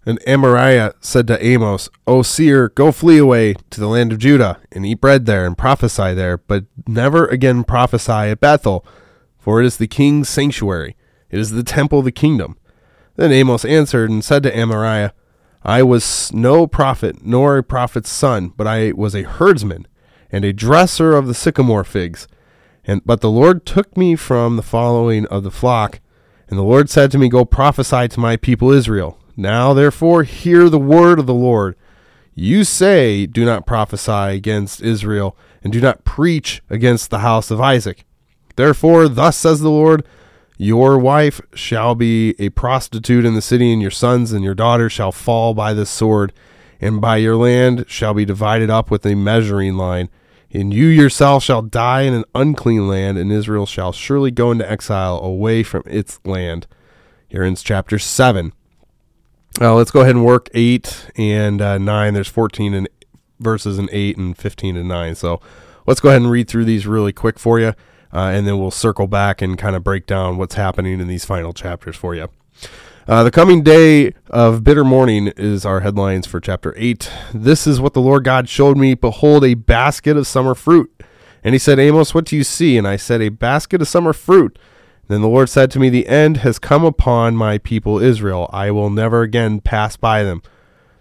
And 0.05 0.19
Amaziah 0.27 0.93
said 0.99 1.27
to 1.27 1.45
Amos, 1.45 1.89
O 2.07 2.23
seer, 2.23 2.69
go 2.69 2.91
flee 2.91 3.19
away 3.19 3.53
to 3.69 3.79
the 3.79 3.87
land 3.87 4.11
of 4.11 4.17
Judah, 4.17 4.59
and 4.71 4.85
eat 4.85 4.99
bread 4.99 5.27
there, 5.27 5.45
and 5.45 5.57
prophesy 5.57 6.13
there, 6.13 6.37
but 6.37 6.65
never 6.87 7.27
again 7.27 7.63
prophesy 7.63 8.11
at 8.11 8.39
Bethel, 8.39 8.85
for 9.37 9.61
it 9.61 9.65
is 9.65 9.77
the 9.77 9.87
king's 9.87 10.27
sanctuary, 10.27 10.95
it 11.29 11.39
is 11.39 11.51
the 11.51 11.63
temple 11.63 11.99
of 11.99 12.05
the 12.05 12.11
kingdom. 12.11 12.57
Then 13.15 13.31
Amos 13.31 13.63
answered 13.63 14.09
and 14.09 14.23
said 14.23 14.41
to 14.43 14.57
Amaziah, 14.57 15.13
I 15.63 15.83
was 15.83 16.33
no 16.33 16.65
prophet, 16.65 17.23
nor 17.23 17.57
a 17.57 17.63
prophet's 17.63 18.09
son, 18.09 18.53
but 18.57 18.65
I 18.65 18.93
was 18.93 19.15
a 19.15 19.23
herdsman, 19.23 19.87
and 20.31 20.43
a 20.43 20.53
dresser 20.53 21.13
of 21.15 21.27
the 21.27 21.35
sycamore 21.35 21.83
figs. 21.83 22.27
And 22.83 23.05
but 23.05 23.21
the 23.21 23.29
Lord 23.29 23.65
took 23.65 23.95
me 23.95 24.15
from 24.15 24.55
the 24.55 24.63
following 24.63 25.27
of 25.27 25.43
the 25.43 25.51
flock, 25.51 25.99
and 26.49 26.57
the 26.57 26.63
Lord 26.63 26.89
said 26.89 27.11
to 27.11 27.19
me, 27.19 27.29
Go 27.29 27.45
prophesy 27.45 28.07
to 28.07 28.19
my 28.19 28.37
people 28.37 28.71
Israel. 28.71 29.20
Now 29.35 29.73
therefore 29.73 30.23
hear 30.23 30.69
the 30.69 30.79
word 30.79 31.19
of 31.19 31.25
the 31.25 31.33
Lord. 31.33 31.75
You 32.35 32.63
say, 32.63 33.25
Do 33.25 33.45
not 33.45 33.65
prophesy 33.65 34.35
against 34.35 34.81
Israel, 34.81 35.37
and 35.63 35.71
do 35.71 35.81
not 35.81 36.03
preach 36.03 36.61
against 36.69 37.09
the 37.09 37.19
house 37.19 37.51
of 37.51 37.61
Isaac. 37.61 38.05
Therefore, 38.55 39.07
thus 39.07 39.37
says 39.37 39.61
the 39.61 39.69
Lord, 39.69 40.05
Your 40.57 40.97
wife 40.97 41.41
shall 41.53 41.95
be 41.95 42.35
a 42.39 42.49
prostitute 42.49 43.25
in 43.25 43.33
the 43.35 43.41
city, 43.41 43.71
and 43.71 43.81
your 43.81 43.91
sons 43.91 44.31
and 44.31 44.43
your 44.43 44.55
daughters 44.55 44.91
shall 44.91 45.11
fall 45.11 45.53
by 45.53 45.73
the 45.73 45.85
sword, 45.85 46.33
and 46.79 47.01
by 47.01 47.17
your 47.17 47.35
land 47.35 47.85
shall 47.87 48.13
be 48.13 48.25
divided 48.25 48.69
up 48.69 48.89
with 48.89 49.05
a 49.05 49.15
measuring 49.15 49.75
line 49.75 50.09
and 50.53 50.73
you 50.73 50.87
yourself 50.87 51.43
shall 51.43 51.61
die 51.61 52.01
in 52.01 52.13
an 52.13 52.25
unclean 52.35 52.87
land, 52.87 53.17
and 53.17 53.31
Israel 53.31 53.65
shall 53.65 53.91
surely 53.91 54.31
go 54.31 54.51
into 54.51 54.69
exile 54.69 55.19
away 55.19 55.63
from 55.63 55.83
its 55.85 56.19
land. 56.25 56.67
Here 57.27 57.43
ends 57.43 57.63
chapter 57.63 57.97
7. 57.97 58.53
Uh, 59.59 59.75
let's 59.75 59.91
go 59.91 60.01
ahead 60.01 60.15
and 60.15 60.25
work 60.25 60.49
8 60.53 61.11
and 61.17 61.61
uh, 61.61 61.77
9. 61.77 62.13
There's 62.13 62.29
14 62.29 62.73
and 62.73 62.89
verses 63.39 63.77
in 63.77 63.89
8 63.91 64.17
and 64.17 64.37
15 64.37 64.77
and 64.77 64.87
9. 64.87 65.15
So 65.15 65.41
let's 65.85 65.99
go 65.99 66.09
ahead 66.09 66.21
and 66.21 66.31
read 66.31 66.47
through 66.47 66.65
these 66.65 66.87
really 66.87 67.11
quick 67.11 67.37
for 67.37 67.59
you, 67.59 67.73
uh, 68.13 68.31
and 68.31 68.47
then 68.47 68.59
we'll 68.59 68.71
circle 68.71 69.07
back 69.07 69.41
and 69.41 69.57
kind 69.57 69.75
of 69.75 69.83
break 69.83 70.05
down 70.05 70.37
what's 70.37 70.55
happening 70.55 70.99
in 70.99 71.07
these 71.07 71.25
final 71.25 71.53
chapters 71.53 71.95
for 71.95 72.15
you. 72.15 72.29
Uh, 73.07 73.23
the 73.23 73.31
coming 73.31 73.61
day 73.63 74.13
of 74.29 74.63
bitter 74.63 74.83
mourning 74.83 75.27
is 75.35 75.65
our 75.65 75.81
headlines 75.81 76.27
for 76.27 76.39
chapter 76.39 76.73
8. 76.77 77.11
This 77.33 77.67
is 77.67 77.81
what 77.81 77.93
the 77.93 78.01
Lord 78.01 78.23
God 78.23 78.47
showed 78.47 78.77
me. 78.77 78.93
Behold, 78.93 79.43
a 79.43 79.55
basket 79.55 80.15
of 80.15 80.27
summer 80.27 80.55
fruit. 80.55 81.03
And 81.43 81.53
he 81.53 81.59
said, 81.59 81.79
Amos, 81.79 82.13
what 82.13 82.25
do 82.25 82.37
you 82.37 82.43
see? 82.43 82.77
And 82.77 82.87
I 82.87 82.95
said, 82.95 83.19
A 83.21 83.29
basket 83.29 83.81
of 83.81 83.87
summer 83.87 84.13
fruit. 84.13 84.57
Then 85.11 85.19
the 85.19 85.27
Lord 85.27 85.49
said 85.49 85.69
to 85.71 85.79
me, 85.79 85.89
The 85.89 86.07
end 86.07 86.37
has 86.37 86.57
come 86.57 86.85
upon 86.85 87.35
my 87.35 87.57
people 87.57 87.99
Israel. 87.99 88.49
I 88.53 88.71
will 88.71 88.89
never 88.89 89.23
again 89.23 89.59
pass 89.59 89.97
by 89.97 90.23
them. 90.23 90.41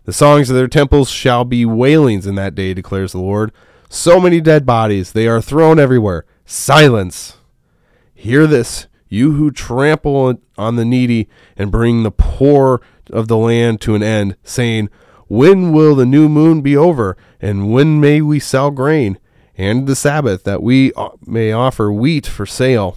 The 0.05 0.13
songs 0.13 0.51
of 0.51 0.57
their 0.57 0.67
temples 0.67 1.09
shall 1.09 1.45
be 1.45 1.65
wailings 1.65 2.27
in 2.27 2.35
that 2.35 2.57
day, 2.57 2.75
declares 2.75 3.13
the 3.13 3.21
Lord. 3.21 3.53
So 3.89 4.19
many 4.19 4.41
dead 4.41 4.67
bodies, 4.67 5.13
they 5.13 5.29
are 5.29 5.41
thrown 5.41 5.79
everywhere. 5.79 6.25
Silence. 6.45 7.37
Hear 8.13 8.49
this, 8.49 8.89
you 9.09 9.35
who 9.35 9.53
trample 9.53 10.41
on 10.59 10.75
the 10.75 10.85
needy 10.85 11.29
and 11.57 11.71
bring 11.71 12.03
the 12.03 12.11
poor 12.11 12.81
of 13.11 13.29
the 13.29 13.37
land 13.37 13.81
to 13.83 13.95
an 13.95 14.03
end, 14.03 14.37
saying, 14.43 14.89
When 15.29 15.71
will 15.71 15.95
the 15.95 16.05
new 16.05 16.29
moon 16.29 16.63
be 16.63 16.77
over? 16.77 17.17
And 17.41 17.71
when 17.73 18.01
may 18.01 18.21
we 18.21 18.41
sell 18.41 18.73
grain? 18.73 19.21
And 19.57 19.87
the 19.87 19.95
Sabbath, 19.95 20.43
that 20.43 20.65
we 20.65 20.91
may 21.25 21.53
offer 21.53 21.93
wheat 21.93 22.27
for 22.27 22.45
sale, 22.45 22.97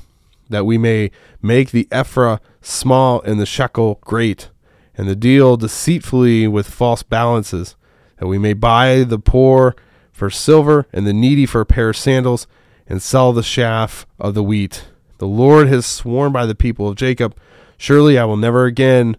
that 0.53 0.65
we 0.65 0.77
may 0.77 1.11
make 1.41 1.71
the 1.71 1.87
ephah 1.91 2.37
small 2.61 3.21
and 3.21 3.39
the 3.39 3.45
shekel 3.45 3.99
great, 4.01 4.49
and 4.95 5.07
the 5.07 5.15
deal 5.15 5.57
deceitfully 5.57 6.47
with 6.47 6.69
false 6.69 7.03
balances, 7.03 7.75
that 8.17 8.27
we 8.27 8.37
may 8.37 8.53
buy 8.53 9.03
the 9.03 9.19
poor 9.19 9.75
for 10.11 10.29
silver 10.29 10.87
and 10.93 11.05
the 11.05 11.13
needy 11.13 11.45
for 11.45 11.61
a 11.61 11.65
pair 11.65 11.89
of 11.89 11.97
sandals, 11.97 12.47
and 12.87 13.01
sell 13.01 13.33
the 13.33 13.41
chaff 13.41 14.05
of 14.19 14.33
the 14.33 14.43
wheat 14.43 14.85
the 15.23 15.27
Lord 15.29 15.69
has 15.69 15.85
sworn 15.85 16.33
by 16.33 16.45
the 16.45 16.53
people 16.53 16.89
of 16.89 16.97
Jacob, 16.97 17.33
surely 17.77 18.17
I 18.17 18.25
will 18.25 18.35
never 18.35 18.65
again, 18.65 19.15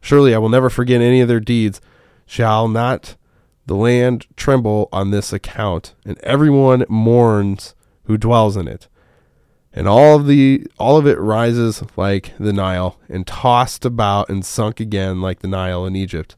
surely 0.00 0.32
I 0.32 0.38
will 0.38 0.48
never 0.48 0.70
forget 0.70 1.00
any 1.00 1.20
of 1.20 1.26
their 1.26 1.40
deeds. 1.40 1.80
Shall 2.26 2.68
not 2.68 3.16
the 3.66 3.74
land 3.74 4.28
tremble 4.36 4.88
on 4.92 5.10
this 5.10 5.32
account, 5.32 5.96
and 6.04 6.16
everyone 6.18 6.84
mourns 6.88 7.74
who 8.04 8.16
dwells 8.16 8.56
in 8.56 8.68
it. 8.68 8.86
And 9.78 9.86
all 9.86 10.16
of 10.16 10.26
the 10.26 10.66
all 10.76 10.96
of 10.96 11.06
it 11.06 11.20
rises 11.20 11.84
like 11.96 12.32
the 12.36 12.52
Nile, 12.52 12.98
and 13.08 13.24
tossed 13.24 13.84
about 13.84 14.28
and 14.28 14.44
sunk 14.44 14.80
again 14.80 15.20
like 15.20 15.38
the 15.38 15.46
Nile 15.46 15.86
in 15.86 15.94
Egypt. 15.94 16.34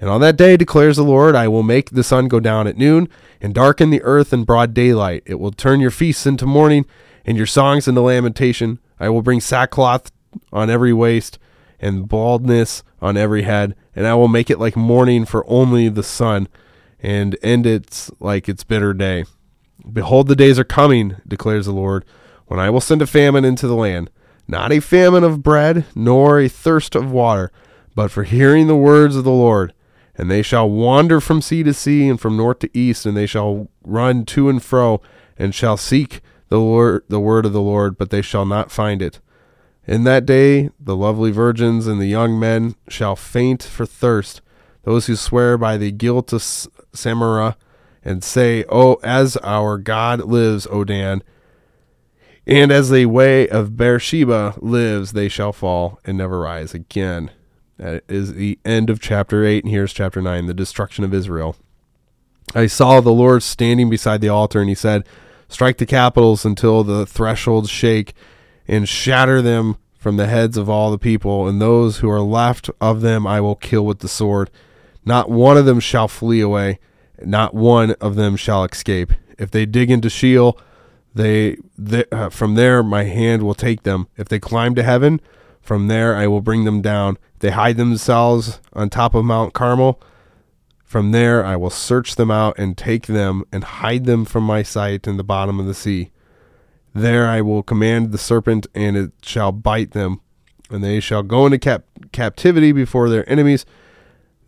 And 0.00 0.08
on 0.08 0.20
that 0.20 0.36
day 0.36 0.56
declares 0.56 0.96
the 0.96 1.02
Lord, 1.02 1.34
I 1.34 1.48
will 1.48 1.64
make 1.64 1.90
the 1.90 2.04
sun 2.04 2.28
go 2.28 2.38
down 2.38 2.68
at 2.68 2.76
noon, 2.76 3.08
and 3.40 3.52
darken 3.52 3.90
the 3.90 4.02
earth 4.02 4.32
in 4.32 4.44
broad 4.44 4.72
daylight. 4.72 5.24
It 5.26 5.40
will 5.40 5.50
turn 5.50 5.80
your 5.80 5.90
feasts 5.90 6.26
into 6.26 6.46
mourning, 6.46 6.86
and 7.24 7.36
your 7.36 7.44
songs 7.44 7.88
into 7.88 8.02
lamentation. 8.02 8.78
I 9.00 9.08
will 9.08 9.22
bring 9.22 9.40
sackcloth 9.40 10.12
on 10.52 10.70
every 10.70 10.92
waist 10.92 11.40
and 11.80 12.08
baldness 12.08 12.84
on 13.02 13.16
every 13.16 13.42
head, 13.42 13.74
and 13.96 14.06
I 14.06 14.14
will 14.14 14.28
make 14.28 14.48
it 14.48 14.60
like 14.60 14.76
mourning 14.76 15.24
for 15.24 15.44
only 15.50 15.88
the 15.88 16.04
son, 16.04 16.46
and 17.00 17.36
end 17.42 17.66
it 17.66 18.10
like 18.20 18.48
its 18.48 18.62
bitter 18.62 18.94
day. 18.94 19.24
Behold, 19.92 20.28
the 20.28 20.36
days 20.36 20.56
are 20.56 20.64
coming, 20.64 21.16
declares 21.26 21.66
the 21.66 21.72
Lord, 21.72 22.04
when 22.50 22.58
I 22.58 22.68
will 22.68 22.80
send 22.80 23.00
a 23.00 23.06
famine 23.06 23.44
into 23.44 23.68
the 23.68 23.76
land, 23.76 24.10
not 24.48 24.72
a 24.72 24.80
famine 24.80 25.22
of 25.22 25.40
bread, 25.40 25.84
nor 25.94 26.40
a 26.40 26.48
thirst 26.48 26.96
of 26.96 27.12
water, 27.12 27.52
but 27.94 28.10
for 28.10 28.24
hearing 28.24 28.66
the 28.66 28.74
words 28.74 29.14
of 29.14 29.22
the 29.22 29.30
Lord. 29.30 29.72
And 30.16 30.28
they 30.28 30.42
shall 30.42 30.68
wander 30.68 31.20
from 31.20 31.42
sea 31.42 31.62
to 31.62 31.72
sea 31.72 32.08
and 32.08 32.20
from 32.20 32.36
north 32.36 32.58
to 32.58 32.70
east, 32.76 33.06
and 33.06 33.16
they 33.16 33.26
shall 33.26 33.68
run 33.84 34.24
to 34.24 34.48
and 34.48 34.60
fro, 34.60 35.00
and 35.38 35.54
shall 35.54 35.76
seek 35.76 36.22
the 36.48 36.60
word, 36.60 37.04
the 37.06 37.20
word 37.20 37.46
of 37.46 37.52
the 37.52 37.60
Lord, 37.60 37.96
but 37.96 38.10
they 38.10 38.20
shall 38.20 38.44
not 38.44 38.72
find 38.72 39.00
it. 39.00 39.20
In 39.86 40.02
that 40.02 40.26
day, 40.26 40.70
the 40.80 40.96
lovely 40.96 41.30
virgins 41.30 41.86
and 41.86 42.00
the 42.00 42.06
young 42.06 42.36
men 42.36 42.74
shall 42.88 43.14
faint 43.14 43.62
for 43.62 43.86
thirst. 43.86 44.40
Those 44.82 45.06
who 45.06 45.14
swear 45.14 45.56
by 45.56 45.76
the 45.76 45.92
guilt 45.92 46.32
of 46.32 46.42
Samaria 46.42 47.56
and 48.04 48.24
say, 48.24 48.64
"Oh, 48.68 48.98
as 49.04 49.36
our 49.36 49.78
God 49.78 50.24
lives, 50.24 50.66
O 50.68 50.82
Dan, 50.82 51.22
and 52.50 52.70
as 52.70 52.90
the 52.90 53.06
way 53.06 53.48
of 53.48 53.76
Beersheba 53.76 54.56
lives, 54.58 55.12
they 55.12 55.28
shall 55.28 55.52
fall 55.52 55.98
and 56.04 56.18
never 56.18 56.40
rise 56.40 56.74
again." 56.74 57.30
That 57.78 58.04
is 58.08 58.34
the 58.34 58.58
end 58.62 58.90
of 58.90 59.00
chapter 59.00 59.42
8, 59.42 59.64
and 59.64 59.72
here's 59.72 59.94
chapter 59.94 60.20
9 60.20 60.44
the 60.44 60.52
destruction 60.52 61.02
of 61.02 61.14
Israel. 61.14 61.56
I 62.54 62.66
saw 62.66 63.00
the 63.00 63.12
Lord 63.12 63.42
standing 63.42 63.88
beside 63.88 64.20
the 64.20 64.28
altar, 64.28 64.60
and 64.60 64.68
he 64.68 64.74
said, 64.74 65.04
Strike 65.48 65.78
the 65.78 65.86
capitals 65.86 66.44
until 66.44 66.84
the 66.84 67.06
thresholds 67.06 67.70
shake, 67.70 68.14
and 68.68 68.88
shatter 68.88 69.40
them 69.40 69.76
from 69.98 70.16
the 70.16 70.26
heads 70.26 70.56
of 70.56 70.68
all 70.68 70.90
the 70.90 70.98
people, 70.98 71.48
and 71.48 71.60
those 71.60 71.98
who 71.98 72.10
are 72.10 72.20
left 72.20 72.70
of 72.80 73.00
them 73.00 73.26
I 73.26 73.40
will 73.40 73.56
kill 73.56 73.84
with 73.84 73.98
the 74.00 74.08
sword. 74.08 74.50
Not 75.04 75.30
one 75.30 75.56
of 75.56 75.66
them 75.66 75.80
shall 75.80 76.06
flee 76.06 76.40
away, 76.40 76.78
not 77.24 77.54
one 77.54 77.92
of 78.00 78.14
them 78.14 78.36
shall 78.36 78.64
escape. 78.64 79.12
If 79.38 79.50
they 79.50 79.66
dig 79.66 79.90
into 79.90 80.10
Sheol, 80.10 80.58
they, 81.14 81.56
they 81.76 82.04
uh, 82.12 82.28
from 82.28 82.54
there 82.54 82.82
my 82.82 83.04
hand 83.04 83.42
will 83.42 83.54
take 83.54 83.82
them. 83.82 84.08
If 84.16 84.28
they 84.28 84.38
climb 84.38 84.74
to 84.76 84.82
heaven, 84.82 85.20
from 85.60 85.88
there 85.88 86.14
I 86.14 86.26
will 86.26 86.40
bring 86.40 86.64
them 86.64 86.80
down. 86.80 87.18
If 87.34 87.40
they 87.40 87.50
hide 87.50 87.76
themselves 87.76 88.60
on 88.72 88.90
top 88.90 89.14
of 89.14 89.24
Mount 89.24 89.52
Carmel, 89.52 90.00
from 90.84 91.12
there 91.12 91.44
I 91.44 91.56
will 91.56 91.70
search 91.70 92.16
them 92.16 92.30
out 92.30 92.58
and 92.58 92.76
take 92.76 93.06
them 93.06 93.44
and 93.52 93.62
hide 93.64 94.06
them 94.06 94.24
from 94.24 94.44
my 94.44 94.62
sight 94.62 95.06
in 95.06 95.16
the 95.16 95.24
bottom 95.24 95.60
of 95.60 95.66
the 95.66 95.74
sea. 95.74 96.10
There 96.92 97.28
I 97.28 97.40
will 97.40 97.62
command 97.62 98.10
the 98.10 98.18
serpent, 98.18 98.66
and 98.74 98.96
it 98.96 99.12
shall 99.22 99.52
bite 99.52 99.92
them, 99.92 100.20
and 100.70 100.82
they 100.82 100.98
shall 100.98 101.22
go 101.22 101.46
into 101.46 101.58
cap- 101.58 101.84
captivity 102.10 102.72
before 102.72 103.08
their 103.08 103.28
enemies. 103.30 103.64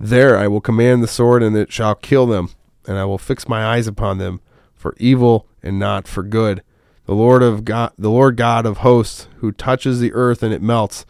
There 0.00 0.36
I 0.36 0.48
will 0.48 0.60
command 0.60 1.02
the 1.02 1.08
sword, 1.08 1.44
and 1.44 1.56
it 1.56 1.72
shall 1.72 1.94
kill 1.94 2.26
them, 2.26 2.50
and 2.88 2.98
I 2.98 3.04
will 3.04 3.18
fix 3.18 3.48
my 3.48 3.64
eyes 3.64 3.86
upon 3.86 4.18
them 4.18 4.40
for 4.74 4.96
evil 4.98 5.46
and 5.62 5.78
not 5.78 6.08
for 6.08 6.22
good. 6.22 6.62
The 7.06 7.14
Lord 7.14 7.42
of 7.42 7.64
God, 7.64 7.92
the 7.98 8.10
Lord 8.10 8.36
God 8.36 8.64
of 8.66 8.78
hosts, 8.78 9.28
who 9.36 9.52
touches 9.52 10.00
the 10.00 10.12
earth 10.12 10.42
and 10.42 10.54
it 10.54 10.62
melts, 10.62 11.04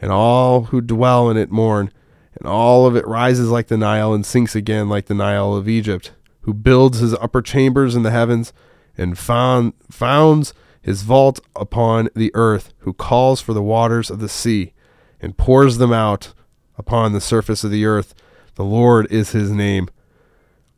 and 0.00 0.10
all 0.10 0.64
who 0.64 0.80
dwell 0.80 1.30
in 1.30 1.36
it 1.36 1.50
mourn, 1.50 1.92
and 2.34 2.46
all 2.46 2.86
of 2.86 2.96
it 2.96 3.06
rises 3.06 3.50
like 3.50 3.68
the 3.68 3.76
Nile 3.76 4.12
and 4.12 4.26
sinks 4.26 4.54
again 4.54 4.88
like 4.88 5.06
the 5.06 5.14
Nile 5.14 5.54
of 5.54 5.68
Egypt, 5.68 6.12
who 6.42 6.54
builds 6.54 6.98
his 6.98 7.14
upper 7.14 7.42
chambers 7.42 7.94
in 7.94 8.02
the 8.02 8.10
heavens 8.10 8.52
and 8.96 9.18
found, 9.18 9.74
founds 9.90 10.54
his 10.80 11.02
vault 11.02 11.40
upon 11.54 12.08
the 12.14 12.30
earth, 12.34 12.72
who 12.78 12.92
calls 12.92 13.40
for 13.40 13.52
the 13.52 13.62
waters 13.62 14.10
of 14.10 14.20
the 14.20 14.28
sea 14.28 14.72
and 15.20 15.36
pours 15.36 15.78
them 15.78 15.92
out 15.92 16.32
upon 16.76 17.12
the 17.12 17.20
surface 17.20 17.64
of 17.64 17.70
the 17.70 17.84
earth. 17.84 18.14
The 18.54 18.64
Lord 18.64 19.06
is 19.10 19.32
his 19.32 19.50
name. 19.50 19.88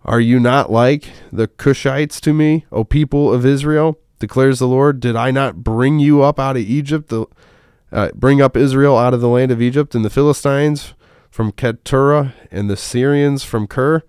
Are 0.04 0.20
you 0.20 0.40
not 0.40 0.72
like 0.72 1.10
the 1.30 1.46
Cushites 1.46 2.20
to 2.20 2.32
me, 2.32 2.64
O 2.72 2.84
people 2.84 3.32
of 3.32 3.44
Israel? 3.44 3.98
Declares 4.18 4.58
the 4.58 4.68
Lord. 4.68 5.00
Did 5.00 5.14
I 5.14 5.30
not 5.30 5.62
bring 5.62 5.98
you 5.98 6.22
up 6.22 6.38
out 6.38 6.56
of 6.56 6.62
Egypt, 6.62 7.08
the, 7.08 7.26
uh, 7.92 8.10
bring 8.14 8.40
up 8.40 8.56
Israel 8.56 8.96
out 8.96 9.14
of 9.14 9.20
the 9.20 9.28
land 9.28 9.50
of 9.50 9.60
Egypt, 9.60 9.94
and 9.94 10.04
the 10.04 10.10
Philistines 10.10 10.94
from 11.30 11.52
Keturah, 11.52 12.34
and 12.50 12.70
the 12.70 12.76
Syrians 12.76 13.44
from 13.44 13.66
Kir? 13.66 14.02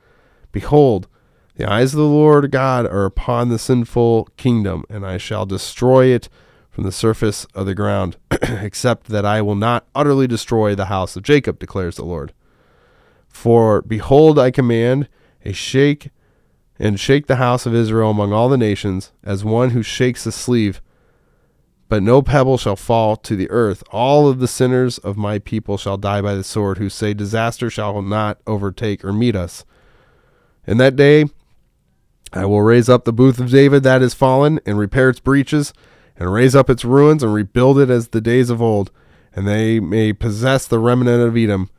Behold, 0.52 1.08
the 1.56 1.70
eyes 1.70 1.94
of 1.94 2.00
the 2.00 2.06
Lord 2.06 2.50
God 2.52 2.86
are 2.86 3.06
upon 3.06 3.50
the 3.50 3.60
sinful 3.60 4.30
kingdom, 4.38 4.86
and 4.90 5.06
I 5.06 5.18
shall 5.18 5.46
destroy 5.46 6.06
it 6.06 6.30
from 6.70 6.86
the 6.86 6.92
surface 6.92 7.46
of 7.54 7.66
the 7.66 7.76
ground, 7.76 8.16
except 8.42 9.08
that 9.08 9.26
I 9.26 9.42
will 9.42 9.56
not 9.56 9.86
utterly 9.94 10.26
destroy 10.26 10.74
the 10.74 10.86
house 10.86 11.18
of 11.18 11.24
Jacob, 11.24 11.60
declares 11.60 11.98
the 11.98 12.06
Lord. 12.06 12.34
For 13.28 13.82
behold, 13.82 14.40
I 14.40 14.52
command 14.52 15.10
a 15.44 15.54
shake 15.54 16.10
and 16.80 17.00
shake 17.00 17.28
the 17.28 17.36
house 17.36 17.66
of 17.66 17.76
Israel 17.76 18.10
among 18.10 18.34
all 18.34 18.50
the 18.50 18.58
nations, 18.58 19.12
as 19.24 19.46
one 19.46 19.70
who 19.70 19.84
shakes 19.84 20.26
a 20.26 20.32
sleeve. 20.32 20.82
But 21.90 22.02
no 22.02 22.22
pebble 22.22 22.58
shall 22.58 22.76
fall 22.76 23.16
to 23.18 23.36
the 23.36 23.50
earth. 23.52 23.84
All 23.92 24.28
of 24.28 24.40
the 24.40 24.48
sinners 24.48 24.98
of 24.98 25.18
my 25.18 25.40
people 25.40 25.78
shall 25.78 25.98
die 25.98 26.22
by 26.22 26.34
the 26.34 26.44
sword, 26.44 26.78
who 26.78 26.90
say, 26.90 27.14
Disaster 27.14 27.70
shall 27.70 28.02
not 28.02 28.40
overtake 28.48 29.06
or 29.06 29.14
meet 29.14 29.36
us. 29.36 29.64
In 30.66 30.78
that 30.78 30.96
day 30.96 31.26
I 32.34 32.46
will 32.46 32.62
raise 32.62 32.88
up 32.88 33.04
the 33.04 33.14
booth 33.14 33.40
of 33.40 33.52
David 33.52 33.84
that 33.84 34.02
is 34.02 34.14
fallen, 34.14 34.60
and 34.66 34.80
repair 34.80 35.10
its 35.10 35.20
breaches, 35.20 35.74
and 36.18 36.32
raise 36.32 36.56
up 36.56 36.70
its 36.70 36.86
ruins, 36.86 37.24
and 37.24 37.34
rebuild 37.34 37.78
it 37.78 37.90
as 37.90 38.08
the 38.08 38.22
days 38.22 38.50
of 38.50 38.62
old, 38.62 38.90
and 39.36 39.48
they 39.48 39.80
may 39.80 40.14
possess 40.14 40.66
the 40.66 40.80
remnant 40.80 41.22
of 41.22 41.36
Edom. 41.36 41.70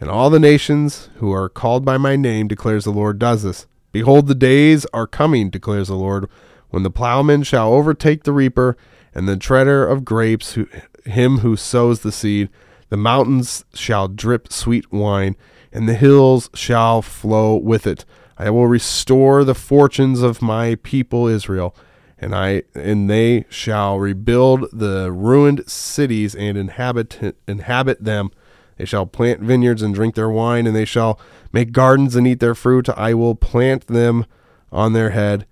And 0.00 0.08
all 0.10 0.30
the 0.30 0.38
nations 0.38 1.10
who 1.16 1.32
are 1.32 1.48
called 1.48 1.84
by 1.84 1.98
my 1.98 2.16
name, 2.16 2.48
declares 2.48 2.84
the 2.84 2.92
Lord, 2.92 3.18
does 3.18 3.42
this. 3.42 3.66
Behold, 3.90 4.26
the 4.26 4.34
days 4.34 4.86
are 4.92 5.06
coming, 5.06 5.50
declares 5.50 5.88
the 5.88 5.94
Lord, 5.94 6.28
when 6.70 6.82
the 6.82 6.90
plowman 6.90 7.42
shall 7.42 7.72
overtake 7.72 8.24
the 8.24 8.32
reaper, 8.32 8.76
and 9.14 9.28
the 9.28 9.36
treader 9.36 9.86
of 9.86 10.04
grapes, 10.04 10.52
who, 10.52 10.68
him 11.04 11.38
who 11.38 11.56
sows 11.56 12.00
the 12.00 12.12
seed. 12.12 12.48
The 12.90 12.96
mountains 12.96 13.64
shall 13.74 14.08
drip 14.08 14.52
sweet 14.52 14.92
wine, 14.92 15.36
and 15.72 15.88
the 15.88 15.94
hills 15.94 16.48
shall 16.54 17.02
flow 17.02 17.56
with 17.56 17.86
it. 17.86 18.04
I 18.36 18.50
will 18.50 18.66
restore 18.68 19.44
the 19.44 19.54
fortunes 19.54 20.22
of 20.22 20.40
my 20.40 20.76
people 20.76 21.26
Israel, 21.26 21.74
and 22.18 22.34
I 22.34 22.62
and 22.74 23.10
they 23.10 23.46
shall 23.48 23.98
rebuild 23.98 24.66
the 24.72 25.10
ruined 25.10 25.68
cities 25.68 26.34
and 26.34 26.56
inhabit 26.56 27.36
inhabit 27.48 28.04
them. 28.04 28.30
They 28.78 28.84
shall 28.84 29.06
plant 29.06 29.40
vineyards 29.40 29.82
and 29.82 29.94
drink 29.94 30.14
their 30.14 30.30
wine, 30.30 30.66
and 30.66 30.74
they 30.74 30.84
shall 30.84 31.20
make 31.52 31.72
gardens 31.72 32.14
and 32.14 32.26
eat 32.26 32.40
their 32.40 32.54
fruit. 32.54 32.88
I 32.88 33.12
will 33.12 33.34
plant 33.34 33.88
them 33.88 34.24
on 34.70 34.92
their 34.92 35.10
head, 35.10 35.46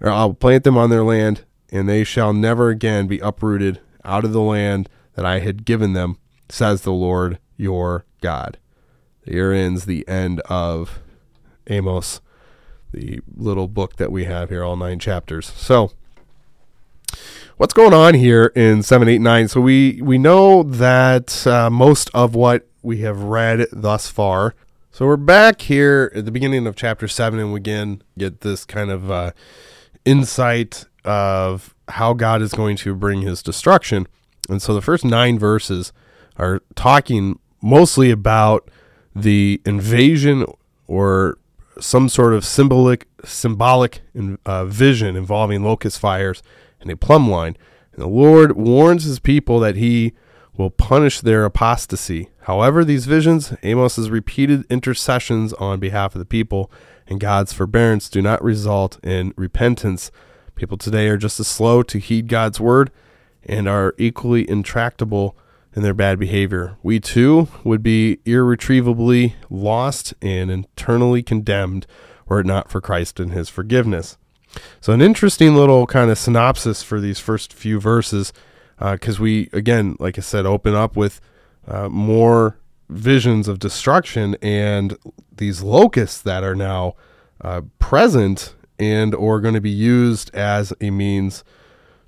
or 0.00 0.10
I'll 0.10 0.34
plant 0.34 0.64
them 0.64 0.76
on 0.76 0.90
their 0.90 1.04
land, 1.04 1.44
and 1.70 1.88
they 1.88 2.02
shall 2.02 2.32
never 2.32 2.68
again 2.68 3.06
be 3.06 3.20
uprooted 3.20 3.80
out 4.04 4.24
of 4.24 4.32
the 4.32 4.40
land 4.40 4.88
that 5.14 5.24
I 5.24 5.38
had 5.38 5.64
given 5.64 5.92
them, 5.92 6.18
says 6.48 6.82
the 6.82 6.92
Lord 6.92 7.38
your 7.56 8.04
God. 8.20 8.58
Here 9.24 9.52
ends 9.52 9.84
the 9.84 10.06
end 10.08 10.40
of 10.40 10.98
Amos, 11.68 12.20
the 12.92 13.20
little 13.32 13.68
book 13.68 13.96
that 13.96 14.10
we 14.10 14.24
have 14.24 14.48
here, 14.48 14.64
all 14.64 14.76
nine 14.76 14.98
chapters. 14.98 15.46
So, 15.46 15.92
what's 17.60 17.74
going 17.74 17.92
on 17.92 18.14
here 18.14 18.46
in 18.56 18.82
789? 18.82 19.48
So, 19.48 19.60
we, 19.60 20.00
we 20.00 20.16
know 20.16 20.62
that 20.62 21.46
uh, 21.46 21.68
most 21.68 22.08
of 22.14 22.34
what 22.34 22.66
we 22.80 23.02
have 23.02 23.24
read 23.24 23.66
thus 23.70 24.08
far. 24.08 24.54
So, 24.90 25.04
we're 25.04 25.18
back 25.18 25.60
here 25.60 26.10
at 26.14 26.24
the 26.24 26.30
beginning 26.30 26.66
of 26.66 26.74
chapter 26.74 27.06
7, 27.06 27.38
and 27.38 27.52
we 27.52 27.58
again 27.58 28.02
get 28.16 28.40
this 28.40 28.64
kind 28.64 28.90
of 28.90 29.10
uh, 29.10 29.32
insight 30.06 30.86
of 31.04 31.74
how 31.88 32.14
God 32.14 32.40
is 32.40 32.54
going 32.54 32.78
to 32.78 32.94
bring 32.94 33.20
his 33.20 33.42
destruction. 33.42 34.08
And 34.48 34.62
so, 34.62 34.72
the 34.72 34.80
first 34.80 35.04
nine 35.04 35.38
verses 35.38 35.92
are 36.38 36.62
talking 36.76 37.40
mostly 37.60 38.10
about 38.10 38.70
the 39.14 39.60
invasion 39.66 40.46
or 40.86 41.36
some 41.78 42.08
sort 42.08 42.32
of 42.32 42.46
symbolic 42.46 43.06
symbolic 43.22 44.00
uh, 44.46 44.64
vision 44.64 45.14
involving 45.14 45.62
locust 45.62 45.98
fires 45.98 46.42
and 46.80 46.90
a 46.90 46.96
plumb 46.96 47.30
line. 47.30 47.56
And 47.92 48.02
the 48.02 48.08
Lord 48.08 48.56
warns 48.56 49.04
his 49.04 49.18
people 49.18 49.60
that 49.60 49.76
he 49.76 50.12
will 50.56 50.70
punish 50.70 51.20
their 51.20 51.44
apostasy. 51.44 52.28
However, 52.42 52.84
these 52.84 53.06
visions, 53.06 53.52
Amos's 53.62 54.10
repeated 54.10 54.64
intercessions 54.70 55.52
on 55.54 55.80
behalf 55.80 56.14
of 56.14 56.18
the 56.18 56.24
people, 56.24 56.70
and 57.06 57.20
God's 57.20 57.52
forbearance 57.52 58.08
do 58.08 58.20
not 58.20 58.42
result 58.42 59.02
in 59.04 59.32
repentance. 59.36 60.10
People 60.54 60.76
today 60.76 61.08
are 61.08 61.16
just 61.16 61.40
as 61.40 61.48
slow 61.48 61.82
to 61.84 61.98
heed 61.98 62.28
God's 62.28 62.60
word 62.60 62.90
and 63.42 63.68
are 63.68 63.94
equally 63.98 64.48
intractable 64.48 65.36
in 65.74 65.82
their 65.82 65.94
bad 65.94 66.18
behavior. 66.18 66.76
We 66.82 67.00
too 67.00 67.48
would 67.64 67.82
be 67.82 68.18
irretrievably 68.24 69.36
lost 69.48 70.14
and 70.20 70.50
eternally 70.50 71.22
condemned 71.22 71.86
were 72.26 72.40
it 72.40 72.46
not 72.46 72.70
for 72.70 72.80
Christ 72.80 73.18
and 73.18 73.32
his 73.32 73.48
forgiveness. 73.48 74.18
So, 74.80 74.92
an 74.92 75.00
interesting 75.00 75.54
little 75.54 75.86
kind 75.86 76.10
of 76.10 76.18
synopsis 76.18 76.82
for 76.82 77.00
these 77.00 77.18
first 77.18 77.52
few 77.52 77.78
verses, 77.80 78.32
because 78.78 79.20
uh, 79.20 79.22
we, 79.22 79.50
again, 79.52 79.96
like 79.98 80.18
I 80.18 80.22
said, 80.22 80.46
open 80.46 80.74
up 80.74 80.96
with 80.96 81.20
uh, 81.68 81.88
more 81.88 82.58
visions 82.88 83.46
of 83.46 83.58
destruction 83.58 84.36
and 84.42 84.96
these 85.36 85.62
locusts 85.62 86.20
that 86.22 86.42
are 86.42 86.56
now 86.56 86.94
uh, 87.40 87.62
present 87.78 88.54
and 88.78 89.14
or 89.14 89.40
going 89.40 89.54
to 89.54 89.60
be 89.60 89.70
used 89.70 90.34
as 90.34 90.72
a 90.80 90.90
means 90.90 91.44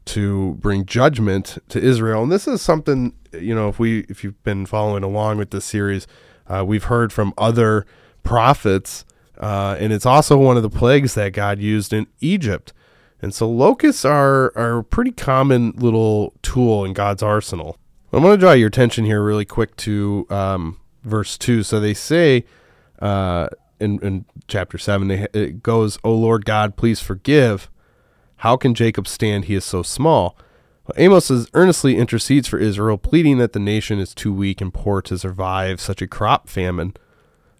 to 0.04 0.54
bring 0.54 0.84
judgment 0.84 1.58
to 1.68 1.80
Israel. 1.80 2.22
And 2.22 2.32
this 2.32 2.48
is 2.48 2.60
something, 2.60 3.14
you 3.32 3.54
know, 3.54 3.68
if 3.68 3.78
we 3.78 4.00
if 4.08 4.24
you've 4.24 4.42
been 4.42 4.66
following 4.66 5.04
along 5.04 5.38
with 5.38 5.50
this 5.50 5.64
series, 5.64 6.06
uh, 6.48 6.64
we've 6.66 6.84
heard 6.84 7.12
from 7.12 7.32
other 7.38 7.86
prophets, 8.22 9.04
uh, 9.42 9.76
and 9.78 9.92
it's 9.92 10.06
also 10.06 10.38
one 10.38 10.56
of 10.56 10.62
the 10.62 10.70
plagues 10.70 11.14
that 11.14 11.32
God 11.32 11.58
used 11.58 11.92
in 11.92 12.06
Egypt. 12.20 12.72
And 13.20 13.34
so 13.34 13.48
locusts 13.48 14.04
are 14.04 14.52
are 14.56 14.78
a 14.78 14.84
pretty 14.84 15.12
common 15.12 15.72
little 15.72 16.32
tool 16.42 16.84
in 16.84 16.92
God's 16.94 17.22
arsenal. 17.22 17.76
I 18.12 18.18
want 18.18 18.34
to 18.34 18.36
draw 18.38 18.52
your 18.52 18.68
attention 18.68 19.04
here 19.04 19.22
really 19.22 19.44
quick 19.44 19.76
to 19.76 20.26
um, 20.30 20.80
verse 21.02 21.36
two. 21.36 21.62
So 21.62 21.78
they 21.80 21.94
say. 21.94 22.44
Uh, 23.00 23.48
in, 23.80 23.98
in 23.98 24.24
chapter 24.46 24.78
7 24.78 25.10
it 25.10 25.60
goes 25.60 25.98
oh 26.04 26.14
lord 26.14 26.44
god 26.44 26.76
please 26.76 27.00
forgive 27.00 27.68
how 28.42 28.56
can 28.56 28.74
Jacob 28.74 29.06
stand? 29.06 29.44
He 29.44 29.54
is 29.54 29.64
so 29.64 29.84
small. 29.84 30.36
Well, 30.84 30.96
Amos 30.96 31.30
earnestly 31.54 31.96
intercedes 31.96 32.48
for 32.48 32.58
Israel, 32.58 32.98
pleading 32.98 33.38
that 33.38 33.52
the 33.52 33.60
nation 33.60 34.00
is 34.00 34.12
too 34.12 34.32
weak 34.32 34.60
and 34.60 34.74
poor 34.74 35.00
to 35.02 35.16
survive 35.16 35.80
such 35.80 36.02
a 36.02 36.08
crop 36.08 36.48
famine. 36.48 36.94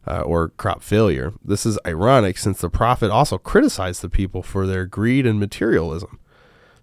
Uh, 0.07 0.23
or 0.23 0.49
crop 0.51 0.83
failure. 0.83 1.33
This 1.45 1.65
is 1.65 1.79
ironic 1.87 2.39
since 2.39 2.61
the 2.61 2.71
prophet 2.71 3.11
also 3.11 3.39
criticized 3.39 4.03
the 4.03 4.09
people 4.09 4.43
for 4.43 4.67
their 4.67 4.87
greed 4.87 5.27
and 5.27 5.39
materialism. 5.39 6.19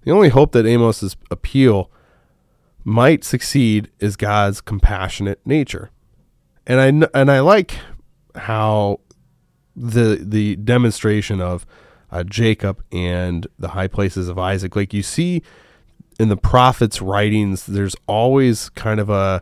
The 0.04 0.12
only 0.12 0.30
hope 0.30 0.54
that 0.54 0.66
Amos's 0.66 1.18
appeal 1.30 1.92
might 2.84 3.24
succeed 3.24 3.90
is 4.00 4.16
God's 4.16 4.62
compassionate 4.62 5.40
nature. 5.46 5.92
And 6.66 7.04
I 7.04 7.20
and 7.20 7.32
I 7.32 7.40
like 7.42 7.76
how 8.36 9.02
the 9.76 10.20
the 10.22 10.56
demonstration 10.58 11.42
of 11.42 11.66
uh, 12.12 12.24
Jacob 12.24 12.84
and 12.92 13.48
the 13.58 13.70
high 13.70 13.88
places 13.88 14.30
of 14.30 14.38
Isaac 14.38 14.76
like 14.76 14.94
you 14.94 15.04
see 15.04 15.42
in 16.20 16.30
the 16.30 16.38
prophets 16.38 17.02
writings 17.02 17.66
there's 17.66 17.96
always 18.08 18.70
kind 18.70 19.00
of 19.00 19.10
a 19.10 19.42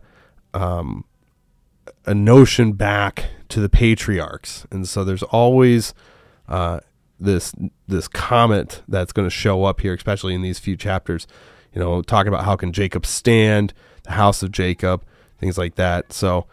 um, 0.54 1.06
a 2.08 2.15
notion 2.15 2.72
back 2.72 3.26
to 3.50 3.60
the 3.60 3.70
patriarchs, 3.70 4.65
and 4.72 4.88
so 4.88 5.04
there's 5.04 5.24
always 5.24 5.93
uh, 6.48 6.80
this 7.20 7.54
this 7.88 8.08
comment 8.08 8.82
that's 8.88 9.12
going 9.12 9.28
to 9.28 9.34
show 9.34 9.65
up 9.65 9.82
here, 9.82 9.93
especially 9.93 10.34
in 10.34 10.41
these 10.41 10.58
few 10.58 10.76
chapters. 10.76 11.28
You 11.74 11.82
know, 11.82 12.02
talking 12.02 12.30
about 12.30 12.46
how 12.46 12.56
can 12.56 12.72
Jacob 12.72 13.06
stand, 13.06 13.74
the 14.04 14.13
house 14.13 14.41
of 14.41 14.52
Jacob, 14.52 15.04
things 15.38 15.58
like 15.58 15.76
that. 15.76 16.13
So 16.13 16.48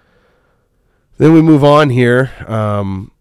then 1.17 1.33
we 1.33 1.41
move 1.41 1.65
on 1.65 1.91
here. 1.91 2.33
Um, 2.47 3.13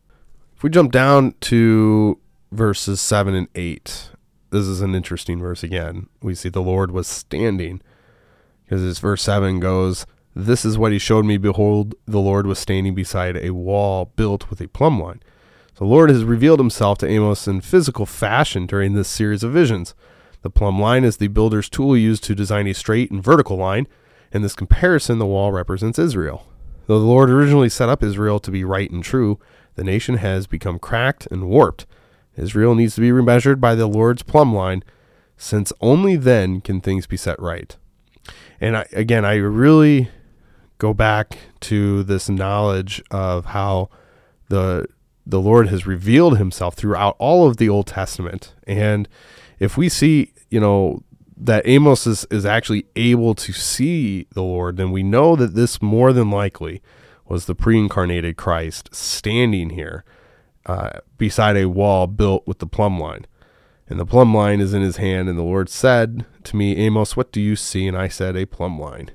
if 0.56 0.64
we 0.64 0.70
jump 0.70 0.92
down 0.92 1.36
to 1.42 2.20
verses 2.52 3.00
seven 3.00 3.36
and 3.36 3.48
eight, 3.56 4.10
this 4.50 4.66
is 4.66 4.82
an 4.82 4.96
interesting 4.96 5.40
verse 5.40 5.64
again. 5.64 6.10
We 6.22 6.36
see 6.36 6.50
the 6.50 6.62
Lord 6.62 6.92
was 6.92 7.08
standing 7.08 7.82
because 8.64 8.82
this 8.82 9.00
verse 9.00 9.22
seven 9.22 9.60
goes. 9.60 10.06
This 10.36 10.66
is 10.66 10.78
what 10.78 10.92
he 10.92 11.00
showed 11.00 11.26
me. 11.26 11.38
Behold, 11.38 11.96
the 12.06 12.20
Lord 12.20 12.48
was 12.48 12.58
standing 12.58 12.96
beside 12.96 13.38
a 13.38 13.52
wall 13.52 14.12
built 14.16 14.50
with 14.50 14.62
a 14.62 14.68
plumb 14.68 15.02
line. 15.02 15.22
The 15.76 15.86
Lord 15.86 16.10
has 16.10 16.24
revealed 16.24 16.60
himself 16.60 16.98
to 17.00 17.08
Amos 17.08 17.48
in 17.48 17.62
physical 17.62 18.06
fashion 18.06 18.66
during 18.66 18.94
this 18.94 19.08
series 19.08 19.44
of 19.44 19.52
visions. 19.52 19.94
The 20.42 20.50
plumb 20.50 20.80
line 20.80 21.04
is 21.04 21.18
the 21.18 21.28
builder's 21.28 21.70
tool 21.70 21.96
used 21.96 22.24
to 22.26 22.36
design 22.36 22.68
a 22.68 22.74
straight 22.74 23.12
and 23.12 23.24
vertical 23.24 23.58
line. 23.58 23.88
In 24.32 24.42
this 24.42 24.56
comparison, 24.56 25.20
the 25.20 25.26
wall 25.26 25.52
represents 25.52 26.00
Israel. 26.00 26.48
Though 26.88 27.00
the 27.00 27.06
Lord 27.06 27.30
originally 27.30 27.70
set 27.70 27.90
up 27.90 28.04
Israel 28.04 28.40
to 28.40 28.52
be 28.52 28.64
right 28.64 28.92
and 28.92 29.04
true, 29.04 29.40
the 29.76 29.84
nation 29.84 30.18
has 30.18 30.48
become 30.48 30.80
cracked 30.80 31.28
and 31.32 31.48
warped. 31.48 31.86
Israel 32.36 32.76
needs 32.76 32.96
to 32.96 33.02
be 33.02 33.10
remeasured 33.10 33.60
by 33.60 33.76
the 33.76 33.88
Lord's 33.88 34.24
plumb 34.24 34.54
line, 34.54 34.84
since 35.38 35.72
only 35.82 36.16
then 36.16 36.62
can 36.62 36.82
things 36.82 37.08
be 37.08 37.18
set 37.18 37.40
right. 37.40 37.78
And 38.60 38.78
I, 38.78 38.86
again, 38.92 39.26
I 39.26 39.36
really 39.36 40.10
go 40.84 40.94
back 40.94 41.38
to 41.62 42.04
this 42.04 42.28
knowledge 42.28 43.02
of 43.10 43.46
how 43.46 43.90
the 44.50 44.86
the 45.26 45.40
Lord 45.40 45.70
has 45.70 45.88
revealed 45.88 46.38
himself 46.38 46.76
throughout 46.76 47.16
all 47.20 47.48
of 47.48 47.56
the 47.56 47.70
Old 47.70 47.88
Testament. 47.88 48.54
And 48.68 49.08
if 49.60 49.78
we 49.78 49.88
see, 49.88 50.34
you 50.50 50.60
know, 50.60 51.02
that 51.38 51.66
Amos 51.66 52.06
is, 52.06 52.26
is 52.30 52.46
actually 52.46 52.86
able 52.98 53.34
to 53.36 53.54
see 53.54 54.28
the 54.34 54.44
Lord, 54.44 54.76
then 54.76 54.92
we 54.92 55.02
know 55.02 55.38
that 55.38 55.56
this 55.56 55.82
more 55.82 56.12
than 56.12 56.30
likely 56.30 56.82
was 57.26 57.46
the 57.46 57.56
pre 57.56 57.80
incarnated 57.80 58.36
Christ 58.36 58.94
standing 58.94 59.70
here 59.70 60.04
uh, 60.66 61.00
beside 61.18 61.56
a 61.56 61.70
wall 61.70 62.08
built 62.08 62.46
with 62.46 62.60
the 62.60 62.68
plumb 62.68 63.00
line. 63.00 63.26
And 63.88 63.98
the 63.98 64.06
plumb 64.06 64.36
line 64.36 64.60
is 64.60 64.74
in 64.74 64.82
his 64.82 64.98
hand. 64.98 65.30
And 65.30 65.38
the 65.38 65.44
Lord 65.44 65.70
said 65.70 66.26
to 66.44 66.58
me, 66.58 66.76
Amos, 66.76 67.16
what 67.16 67.32
do 67.32 67.40
you 67.40 67.56
see? 67.56 67.88
And 67.88 67.96
I 67.96 68.10
said, 68.10 68.36
A 68.36 68.46
plumb 68.46 68.78
line. 68.78 69.12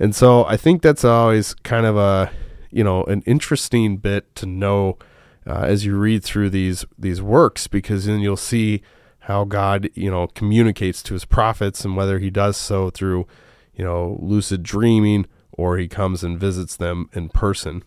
And 0.00 0.16
so 0.16 0.46
I 0.46 0.56
think 0.56 0.80
that's 0.80 1.04
always 1.04 1.52
kind 1.54 1.84
of 1.84 1.96
a, 1.96 2.32
you 2.70 2.82
know, 2.82 3.04
an 3.04 3.22
interesting 3.26 3.98
bit 3.98 4.34
to 4.36 4.46
know 4.46 4.98
uh, 5.46 5.60
as 5.60 5.84
you 5.84 5.96
read 5.96 6.24
through 6.24 6.50
these 6.50 6.84
these 6.98 7.20
works, 7.20 7.66
because 7.66 8.06
then 8.06 8.20
you'll 8.20 8.36
see 8.36 8.82
how 9.20 9.44
God, 9.44 9.90
you 9.94 10.10
know, 10.10 10.26
communicates 10.28 11.02
to 11.04 11.14
his 11.14 11.26
prophets 11.26 11.84
and 11.84 11.96
whether 11.96 12.18
he 12.18 12.30
does 12.30 12.56
so 12.56 12.88
through, 12.88 13.26
you 13.74 13.84
know, 13.84 14.18
lucid 14.20 14.62
dreaming 14.62 15.26
or 15.52 15.76
he 15.76 15.86
comes 15.86 16.24
and 16.24 16.40
visits 16.40 16.76
them 16.76 17.10
in 17.12 17.28
person. 17.28 17.82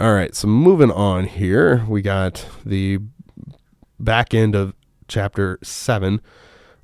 All 0.00 0.14
right, 0.14 0.34
so 0.34 0.48
moving 0.48 0.90
on 0.90 1.26
here, 1.26 1.84
we 1.86 2.00
got 2.00 2.46
the 2.64 2.98
back 4.00 4.34
end 4.34 4.54
of 4.54 4.74
chapter 5.06 5.58
7. 5.62 6.20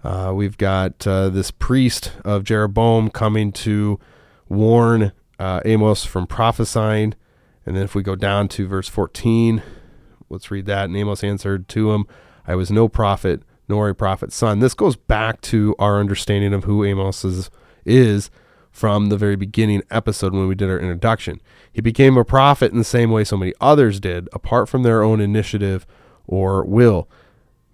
Uh, 0.05 0.33
we've 0.35 0.59
got 0.59 1.07
uh, 1.07 1.29
this 1.31 1.51
priest 1.51 2.13
of 2.25 2.45
Jeroboam 2.45 3.11
coming 3.11 3.51
to 3.53 3.99
warn 4.49 5.13
uh, 5.39 5.61
Amos 5.65 6.05
from 6.05 6.27
prophesying. 6.27 7.15
And 7.67 7.77
then 7.77 7.85
if 7.85 7.95
we 7.95 8.03
go 8.03 8.17
down 8.17 8.49
to 8.49 8.67
verse 8.67 8.89
14, 8.89 9.63
let's 10.29 10.51
read 10.51 10.67
that. 10.67 10.87
And 10.87 10.97
Amos 10.97 11.23
answered 11.23 11.69
to 11.69 11.93
him, 11.93 12.07
I 12.47 12.55
was 12.55 12.71
no 12.71 12.89
prophet, 12.89 13.43
nor 13.69 13.89
a 13.89 13.95
prophet's 13.95 14.37
son. 14.37 14.61
This 14.61 14.75
goes 14.75 14.97
back 14.97 15.41
to 15.43 15.75
our 15.79 16.01
understanding 16.01 16.55
of 16.55 16.65
who 16.65 16.85
Amos 16.85 17.25
is, 17.25 17.51
is 17.85 18.31
from 18.71 19.09
the 19.09 19.17
very 19.17 19.37
beginning 19.37 19.83
episode 19.91 20.33
when 20.33 20.49
we 20.49 20.55
did 20.55 20.71
our 20.71 20.79
introduction. 20.79 21.41
He 21.73 21.81
became 21.83 22.17
a 22.17 22.25
prophet 22.25 22.73
in 22.73 22.79
the 22.79 22.85
same 22.85 23.11
way 23.11 23.25
so 23.25 23.37
many 23.37 23.53
others 23.61 24.01
did, 24.01 24.29
apart 24.33 24.69
from 24.69 24.83
their 24.83 25.03
own 25.03 25.21
initiative 25.21 25.87
or 26.27 26.65
will. 26.65 27.09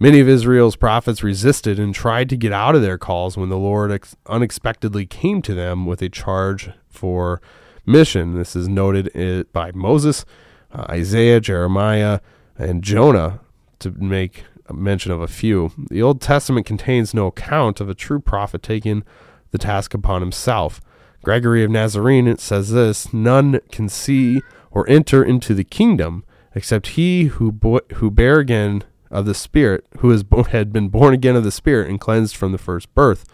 Many 0.04 0.20
of 0.20 0.28
Israel's 0.28 0.76
prophets 0.76 1.22
resisted 1.22 1.78
and 1.78 1.94
tried 1.94 2.28
to 2.28 2.36
get 2.36 2.52
out 2.52 2.74
of 2.74 2.82
their 2.82 2.98
calls 2.98 3.38
when 3.38 3.48
the 3.48 3.56
Lord 3.56 3.90
ex- 3.90 4.14
unexpectedly 4.26 5.06
came 5.06 5.40
to 5.40 5.54
them 5.54 5.86
with 5.86 6.02
a 6.02 6.10
charge 6.10 6.68
for 6.90 7.40
mission. 7.86 8.34
This 8.34 8.54
is 8.54 8.68
noted 8.68 9.50
by 9.54 9.72
Moses, 9.72 10.26
uh, 10.74 10.84
Isaiah, 10.90 11.40
Jeremiah, 11.40 12.20
and 12.58 12.84
Jonah, 12.84 13.40
to 13.78 13.92
make 13.92 14.44
mention 14.70 15.10
of 15.10 15.22
a 15.22 15.26
few. 15.26 15.72
The 15.88 16.02
Old 16.02 16.20
Testament 16.20 16.66
contains 16.66 17.14
no 17.14 17.28
account 17.28 17.80
of 17.80 17.88
a 17.88 17.94
true 17.94 18.20
prophet 18.20 18.62
taking 18.62 19.04
the 19.52 19.58
task 19.58 19.94
upon 19.94 20.20
himself. 20.20 20.82
Gregory 21.22 21.64
of 21.64 21.70
Nazarene 21.70 22.36
says 22.36 22.72
this 22.72 23.14
None 23.14 23.58
can 23.72 23.88
see 23.88 24.42
or 24.70 24.86
enter 24.86 25.24
into 25.24 25.54
the 25.54 25.64
kingdom 25.64 26.26
except 26.54 26.88
he 26.88 27.24
who, 27.24 27.50
bo- 27.50 27.80
who 27.94 28.10
bear 28.10 28.38
again 28.38 28.84
of 29.10 29.26
the 29.26 29.34
Spirit, 29.34 29.86
who 29.98 30.22
bo- 30.24 30.44
had 30.44 30.72
been 30.72 30.88
born 30.88 31.14
again 31.14 31.36
of 31.36 31.44
the 31.44 31.50
Spirit 31.50 31.88
and 31.88 32.00
cleansed 32.00 32.36
from 32.36 32.52
the 32.52 32.58
first 32.58 32.92
birth, 32.94 33.24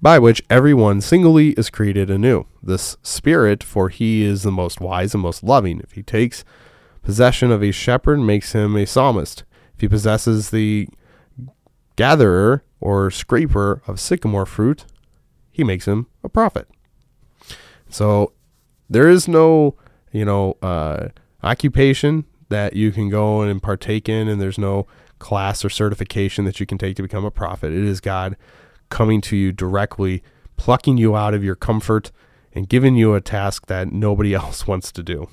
by 0.00 0.18
which 0.18 0.42
every 0.48 0.74
one 0.74 1.00
singly 1.00 1.50
is 1.50 1.70
created 1.70 2.10
anew. 2.10 2.46
This 2.62 2.96
Spirit, 3.02 3.64
for 3.64 3.88
he 3.88 4.22
is 4.22 4.42
the 4.42 4.52
most 4.52 4.80
wise 4.80 5.14
and 5.14 5.22
most 5.22 5.42
loving. 5.42 5.80
If 5.80 5.92
he 5.92 6.02
takes 6.02 6.44
possession 7.02 7.50
of 7.50 7.62
a 7.62 7.72
shepherd, 7.72 8.20
makes 8.20 8.52
him 8.52 8.76
a 8.76 8.86
psalmist. 8.86 9.44
If 9.74 9.80
he 9.80 9.88
possesses 9.88 10.50
the 10.50 10.88
gatherer 11.96 12.62
or 12.80 13.10
scraper 13.10 13.82
of 13.86 13.98
sycamore 13.98 14.46
fruit, 14.46 14.84
he 15.50 15.64
makes 15.64 15.86
him 15.86 16.06
a 16.22 16.28
prophet. 16.28 16.68
So 17.88 18.32
there 18.88 19.08
is 19.08 19.26
no, 19.26 19.74
you 20.12 20.24
know, 20.24 20.56
uh, 20.62 21.08
occupation 21.42 22.24
that 22.48 22.74
you 22.74 22.92
can 22.92 23.08
go 23.08 23.42
and 23.42 23.62
partake 23.62 24.08
in, 24.08 24.28
and 24.28 24.40
there's 24.40 24.58
no 24.58 24.86
class 25.18 25.64
or 25.64 25.70
certification 25.70 26.44
that 26.44 26.60
you 26.60 26.66
can 26.66 26.78
take 26.78 26.96
to 26.96 27.02
become 27.02 27.24
a 27.24 27.30
prophet. 27.30 27.72
It 27.72 27.84
is 27.84 28.00
God 28.00 28.36
coming 28.88 29.20
to 29.22 29.36
you 29.36 29.52
directly, 29.52 30.22
plucking 30.56 30.96
you 30.96 31.16
out 31.16 31.34
of 31.34 31.44
your 31.44 31.56
comfort, 31.56 32.10
and 32.54 32.68
giving 32.68 32.96
you 32.96 33.14
a 33.14 33.20
task 33.20 33.66
that 33.66 33.92
nobody 33.92 34.34
else 34.34 34.66
wants 34.66 34.92
to 34.92 35.02
do. 35.02 35.28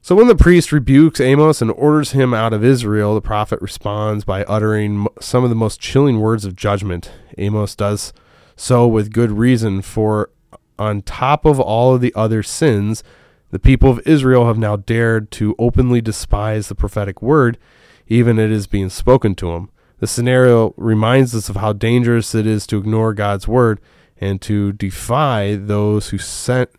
So 0.00 0.14
when 0.14 0.28
the 0.28 0.36
priest 0.36 0.72
rebukes 0.72 1.20
Amos 1.20 1.60
and 1.60 1.70
orders 1.72 2.12
him 2.12 2.32
out 2.32 2.52
of 2.52 2.64
Israel, 2.64 3.14
the 3.14 3.20
prophet 3.20 3.60
responds 3.60 4.24
by 4.24 4.44
uttering 4.44 5.06
some 5.20 5.44
of 5.44 5.50
the 5.50 5.56
most 5.56 5.80
chilling 5.80 6.20
words 6.20 6.44
of 6.44 6.56
judgment. 6.56 7.10
Amos 7.36 7.74
does 7.74 8.12
so 8.56 8.86
with 8.86 9.12
good 9.12 9.32
reason, 9.32 9.82
for 9.82 10.30
on 10.78 11.02
top 11.02 11.44
of 11.44 11.60
all 11.60 11.94
of 11.94 12.00
the 12.00 12.14
other 12.14 12.42
sins, 12.42 13.02
the 13.50 13.58
people 13.58 13.90
of 13.90 14.06
Israel 14.06 14.46
have 14.46 14.58
now 14.58 14.76
dared 14.76 15.30
to 15.32 15.54
openly 15.58 16.00
despise 16.00 16.68
the 16.68 16.74
prophetic 16.74 17.22
word, 17.22 17.58
even 18.06 18.38
it 18.38 18.50
is 18.50 18.66
being 18.66 18.90
spoken 18.90 19.34
to 19.36 19.52
them. 19.52 19.70
The 20.00 20.06
scenario 20.06 20.74
reminds 20.76 21.34
us 21.34 21.48
of 21.48 21.56
how 21.56 21.72
dangerous 21.72 22.34
it 22.34 22.46
is 22.46 22.66
to 22.68 22.78
ignore 22.78 23.14
God's 23.14 23.48
word 23.48 23.80
and 24.20 24.40
to 24.42 24.72
defy 24.72 25.56
those 25.56 26.10
who 26.10 26.18
sent 26.18 26.70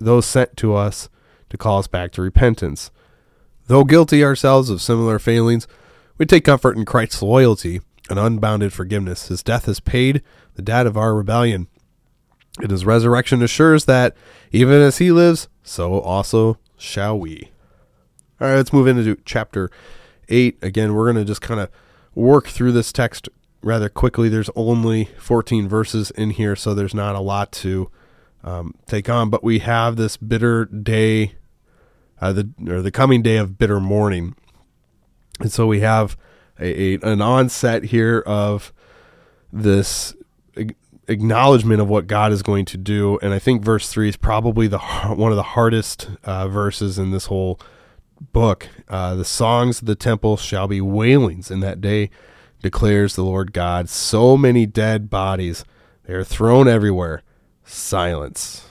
those 0.00 0.26
sent 0.26 0.56
to 0.56 0.74
us 0.74 1.08
to 1.50 1.56
call 1.56 1.78
us 1.78 1.86
back 1.86 2.10
to 2.12 2.22
repentance. 2.22 2.90
Though 3.68 3.84
guilty 3.84 4.24
ourselves 4.24 4.70
of 4.70 4.82
similar 4.82 5.18
failings, 5.18 5.68
we 6.16 6.26
take 6.26 6.44
comfort 6.44 6.76
in 6.76 6.84
Christ's 6.84 7.22
loyalty 7.22 7.80
and 8.10 8.18
unbounded 8.18 8.72
forgiveness. 8.72 9.28
His 9.28 9.42
death 9.42 9.66
has 9.66 9.78
paid 9.78 10.22
the 10.54 10.62
debt 10.62 10.86
of 10.86 10.96
our 10.96 11.14
rebellion. 11.14 11.68
And 12.60 12.70
his 12.70 12.84
resurrection 12.84 13.42
assures 13.42 13.84
that 13.84 14.16
even 14.50 14.80
as 14.80 14.98
he 14.98 15.12
lives, 15.12 15.48
so 15.62 16.00
also 16.00 16.58
shall 16.76 17.18
we. 17.18 17.50
All 18.40 18.48
right, 18.48 18.56
let's 18.56 18.72
move 18.72 18.86
into 18.86 19.16
chapter 19.24 19.70
8. 20.28 20.58
Again, 20.62 20.94
we're 20.94 21.10
going 21.12 21.16
to 21.16 21.24
just 21.24 21.40
kind 21.40 21.60
of 21.60 21.70
work 22.14 22.48
through 22.48 22.72
this 22.72 22.92
text 22.92 23.28
rather 23.62 23.88
quickly. 23.88 24.28
There's 24.28 24.50
only 24.56 25.06
14 25.18 25.68
verses 25.68 26.10
in 26.12 26.30
here, 26.30 26.56
so 26.56 26.74
there's 26.74 26.94
not 26.94 27.14
a 27.14 27.20
lot 27.20 27.52
to 27.52 27.90
um, 28.44 28.74
take 28.86 29.08
on. 29.08 29.30
But 29.30 29.44
we 29.44 29.60
have 29.60 29.96
this 29.96 30.16
bitter 30.16 30.64
day 30.64 31.34
uh, 32.20 32.32
the 32.32 32.50
or 32.68 32.82
the 32.82 32.90
coming 32.90 33.22
day 33.22 33.36
of 33.36 33.58
bitter 33.58 33.80
mourning. 33.80 34.34
And 35.40 35.52
so 35.52 35.66
we 35.66 35.80
have 35.80 36.16
a, 36.58 36.94
a 36.94 36.98
an 37.02 37.22
onset 37.22 37.84
here 37.84 38.20
of 38.26 38.72
this 39.52 40.14
acknowledgement 41.08 41.80
of 41.80 41.88
what 41.88 42.06
God 42.06 42.32
is 42.32 42.42
going 42.42 42.66
to 42.66 42.76
do, 42.76 43.18
and 43.22 43.32
I 43.32 43.38
think 43.38 43.62
verse 43.62 43.88
three 43.88 44.08
is 44.08 44.16
probably 44.16 44.66
the 44.66 44.78
one 44.78 45.32
of 45.32 45.36
the 45.36 45.42
hardest 45.42 46.10
uh, 46.24 46.48
verses 46.48 46.98
in 46.98 47.10
this 47.10 47.26
whole 47.26 47.58
book. 48.32 48.68
Uh, 48.88 49.14
the 49.14 49.24
songs 49.24 49.80
of 49.80 49.86
the 49.86 49.94
temple 49.94 50.36
shall 50.36 50.68
be 50.68 50.80
wailings 50.80 51.50
in 51.50 51.60
that 51.60 51.80
day, 51.80 52.10
declares 52.62 53.14
the 53.14 53.24
Lord 53.24 53.52
God. 53.52 53.88
So 53.88 54.36
many 54.36 54.66
dead 54.66 55.08
bodies, 55.08 55.64
they 56.04 56.14
are 56.14 56.24
thrown 56.24 56.68
everywhere. 56.68 57.22
Silence. 57.64 58.66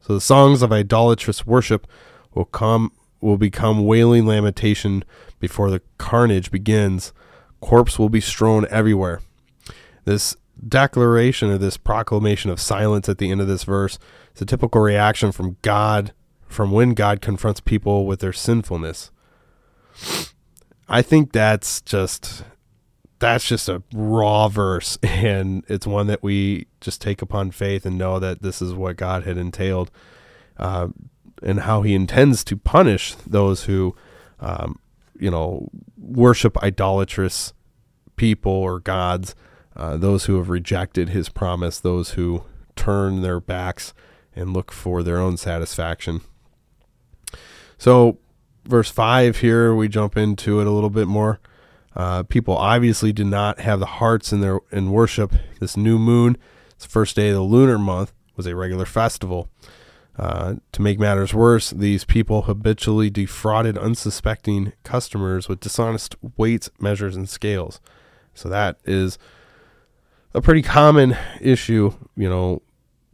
So 0.00 0.14
the 0.14 0.20
songs 0.20 0.62
of 0.62 0.72
idolatrous 0.72 1.46
worship 1.46 1.86
will 2.34 2.46
come 2.46 2.92
will 3.20 3.38
become 3.38 3.86
wailing 3.86 4.26
lamentation 4.26 5.04
before 5.38 5.70
the 5.70 5.80
carnage 5.96 6.50
begins. 6.50 7.12
Corpse 7.60 7.98
will 7.98 8.08
be 8.08 8.20
strewn 8.20 8.66
everywhere. 8.68 9.20
This 10.04 10.36
declaration 10.66 11.50
or 11.50 11.58
this 11.58 11.76
proclamation 11.76 12.50
of 12.50 12.60
silence 12.60 13.08
at 13.08 13.18
the 13.18 13.30
end 13.30 13.40
of 13.40 13.46
this 13.46 13.64
verse 13.64 13.98
is 14.34 14.42
a 14.42 14.46
typical 14.46 14.80
reaction 14.80 15.32
from 15.32 15.56
God 15.62 16.12
from 16.46 16.70
when 16.70 16.94
God 16.94 17.20
confronts 17.20 17.60
people 17.60 18.06
with 18.06 18.20
their 18.20 18.32
sinfulness. 18.32 19.10
I 20.88 21.02
think 21.02 21.32
that's 21.32 21.80
just 21.80 22.44
that's 23.18 23.46
just 23.46 23.68
a 23.68 23.82
raw 23.94 24.48
verse 24.48 24.98
and 25.02 25.64
it's 25.68 25.86
one 25.86 26.08
that 26.08 26.22
we 26.22 26.66
just 26.80 27.00
take 27.00 27.22
upon 27.22 27.50
faith 27.50 27.86
and 27.86 27.96
know 27.96 28.18
that 28.18 28.42
this 28.42 28.60
is 28.60 28.74
what 28.74 28.96
God 28.96 29.24
had 29.24 29.38
entailed. 29.38 29.90
Uh, 30.58 30.88
and 31.42 31.60
how 31.60 31.82
he 31.82 31.94
intends 31.94 32.44
to 32.44 32.56
punish 32.56 33.14
those 33.26 33.64
who, 33.64 33.94
um, 34.40 34.78
you 35.18 35.30
know, 35.30 35.68
worship 35.98 36.56
idolatrous 36.62 37.52
people 38.16 38.52
or 38.52 38.80
gods, 38.80 39.34
uh, 39.76 39.96
those 39.96 40.24
who 40.24 40.36
have 40.36 40.48
rejected 40.48 41.10
his 41.10 41.28
promise, 41.28 41.80
those 41.80 42.10
who 42.10 42.44
turn 42.76 43.22
their 43.22 43.40
backs 43.40 43.94
and 44.34 44.52
look 44.52 44.72
for 44.72 45.02
their 45.02 45.18
own 45.18 45.36
satisfaction. 45.36 46.20
So, 47.78 48.18
verse 48.64 48.90
5 48.90 49.38
here, 49.38 49.74
we 49.74 49.88
jump 49.88 50.16
into 50.16 50.60
it 50.60 50.66
a 50.66 50.70
little 50.70 50.90
bit 50.90 51.08
more. 51.08 51.40
Uh, 51.94 52.22
people 52.22 52.56
obviously 52.56 53.12
did 53.12 53.26
not 53.26 53.60
have 53.60 53.80
the 53.80 53.86
hearts 53.86 54.32
in 54.32 54.40
their 54.40 54.60
in 54.70 54.90
worship. 54.90 55.34
This 55.60 55.76
new 55.76 55.98
moon, 55.98 56.38
it's 56.70 56.84
the 56.84 56.90
first 56.90 57.16
day 57.16 57.28
of 57.28 57.34
the 57.34 57.42
lunar 57.42 57.78
month, 57.78 58.12
was 58.36 58.46
a 58.46 58.56
regular 58.56 58.86
festival. 58.86 59.48
Uh, 60.18 60.56
to 60.72 60.82
make 60.82 60.98
matters 60.98 61.32
worse, 61.32 61.70
these 61.70 62.04
people 62.04 62.42
habitually 62.42 63.08
defrauded 63.08 63.78
unsuspecting 63.78 64.72
customers 64.84 65.48
with 65.48 65.60
dishonest 65.60 66.16
weights, 66.36 66.70
measures, 66.78 67.16
and 67.16 67.28
scales. 67.28 67.80
So 68.34 68.48
that 68.48 68.78
is 68.84 69.18
a 70.34 70.40
pretty 70.40 70.62
common 70.62 71.16
issue, 71.40 71.92
you 72.16 72.28
know, 72.28 72.62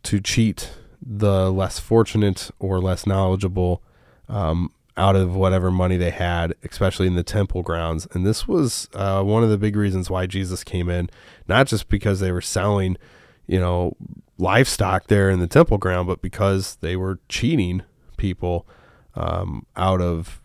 to 0.05 0.21
cheat 0.21 0.73
the 1.01 1.51
less 1.51 1.79
fortunate 1.79 2.51
or 2.59 2.81
less 2.81 3.07
knowledgeable 3.07 3.83
um, 4.29 4.73
out 4.97 5.17
of 5.17 5.35
whatever 5.35 5.71
money 5.71 5.97
they 5.97 6.11
had, 6.11 6.55
especially 6.65 7.07
in 7.07 7.15
the 7.15 7.23
temple 7.23 7.63
grounds. 7.63 8.07
And 8.13 8.27
this 8.27 8.47
was 8.47 8.89
uh, 8.95 9.23
one 9.23 9.43
of 9.43 9.51
the 9.51 9.59
big 9.59 9.77
reasons 9.77 10.11
why 10.11 10.27
Jesus 10.27 10.65
came 10.65 10.89
in, 10.89 11.09
not 11.47 11.67
just 11.67 11.89
because 11.89 12.21
they 12.21 12.33
were 12.33 12.41
selling, 12.41 12.97
you 13.47 13.61
know, 13.61 13.97
livestock 14.39 15.07
there 15.07 15.31
in 15.31 15.41
the 15.41 15.47
temple 15.47 15.79
ground, 15.79 16.07
but 16.07 16.23
because 16.23 16.77
they 16.77 16.97
were 16.97 17.19
cheating 17.29 17.83
people 18.17 18.67
um, 19.15 19.67
out 19.77 20.01
of 20.01 20.41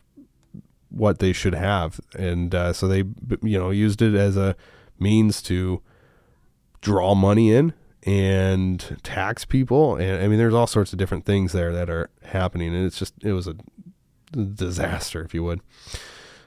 what 0.90 1.20
they 1.20 1.34
should 1.34 1.56
have, 1.56 2.00
and 2.18 2.54
uh, 2.54 2.72
so 2.72 2.88
they 2.88 3.04
you 3.42 3.58
know 3.58 3.72
used 3.72 4.02
it 4.02 4.14
as 4.14 4.38
a 4.38 4.56
means 5.00 5.42
to 5.42 5.82
draw 6.84 7.16
money 7.16 7.52
in 7.52 7.74
and 8.06 8.98
tax 9.02 9.46
people, 9.46 9.96
and 9.96 10.22
I 10.22 10.28
mean 10.28 10.38
there's 10.38 10.54
all 10.54 10.68
sorts 10.68 10.92
of 10.94 11.00
different 11.00 11.26
things 11.26 11.54
there 11.54 11.72
that 11.74 11.90
are 11.90 12.10
happening, 12.24 12.76
and 12.76 12.86
it's 12.86 13.00
just 13.00 13.14
it 13.24 13.34
was 13.34 13.48
a 13.48 13.56
disaster, 14.34 15.24
if 15.24 15.34
you 15.34 15.44
would. 15.44 15.62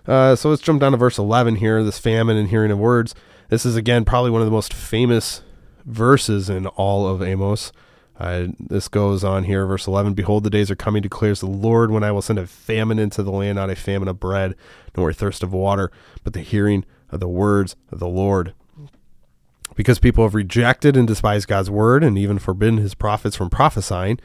Uh, 0.06 0.36
so 0.36 0.50
let's 0.50 0.62
jump 0.62 0.80
down 0.80 0.92
to 0.92 0.98
verse 0.98 1.18
11 1.18 1.56
here. 1.56 1.82
This 1.82 1.98
famine 1.98 2.36
and 2.36 2.50
hearing 2.50 2.70
of 2.70 2.78
words. 2.78 3.14
This 3.48 3.64
is 3.64 3.74
again 3.74 4.04
probably 4.04 4.30
one 4.30 4.42
of 4.42 4.46
the 4.46 4.52
most 4.52 4.72
famous 4.72 5.42
verses 5.84 6.50
in 6.50 6.66
all 6.68 7.08
of 7.08 7.22
Amos. 7.22 7.72
Uh, 8.18 8.46
this 8.58 8.88
goes 8.88 9.22
on 9.22 9.44
here, 9.44 9.66
verse 9.66 9.86
11 9.86 10.14
Behold, 10.14 10.44
the 10.44 10.50
days 10.50 10.70
are 10.70 10.76
coming, 10.76 11.02
declares 11.02 11.40
the 11.40 11.46
Lord, 11.46 11.90
when 11.90 12.02
I 12.02 12.12
will 12.12 12.22
send 12.22 12.38
a 12.38 12.46
famine 12.46 12.98
into 12.98 13.22
the 13.22 13.30
land, 13.30 13.56
not 13.56 13.70
a 13.70 13.76
famine 13.76 14.08
of 14.08 14.20
bread, 14.20 14.54
nor 14.96 15.10
a 15.10 15.14
thirst 15.14 15.42
of 15.42 15.52
water, 15.52 15.90
but 16.24 16.32
the 16.32 16.40
hearing 16.40 16.84
of 17.10 17.20
the 17.20 17.28
words 17.28 17.76
of 17.90 17.98
the 17.98 18.08
Lord. 18.08 18.54
Because 19.74 19.98
people 19.98 20.24
have 20.24 20.34
rejected 20.34 20.96
and 20.96 21.06
despised 21.06 21.48
God's 21.48 21.70
word, 21.70 22.02
and 22.02 22.16
even 22.16 22.38
forbidden 22.38 22.78
his 22.78 22.94
prophets 22.94 23.36
from 23.36 23.50
prophesying, 23.50 24.18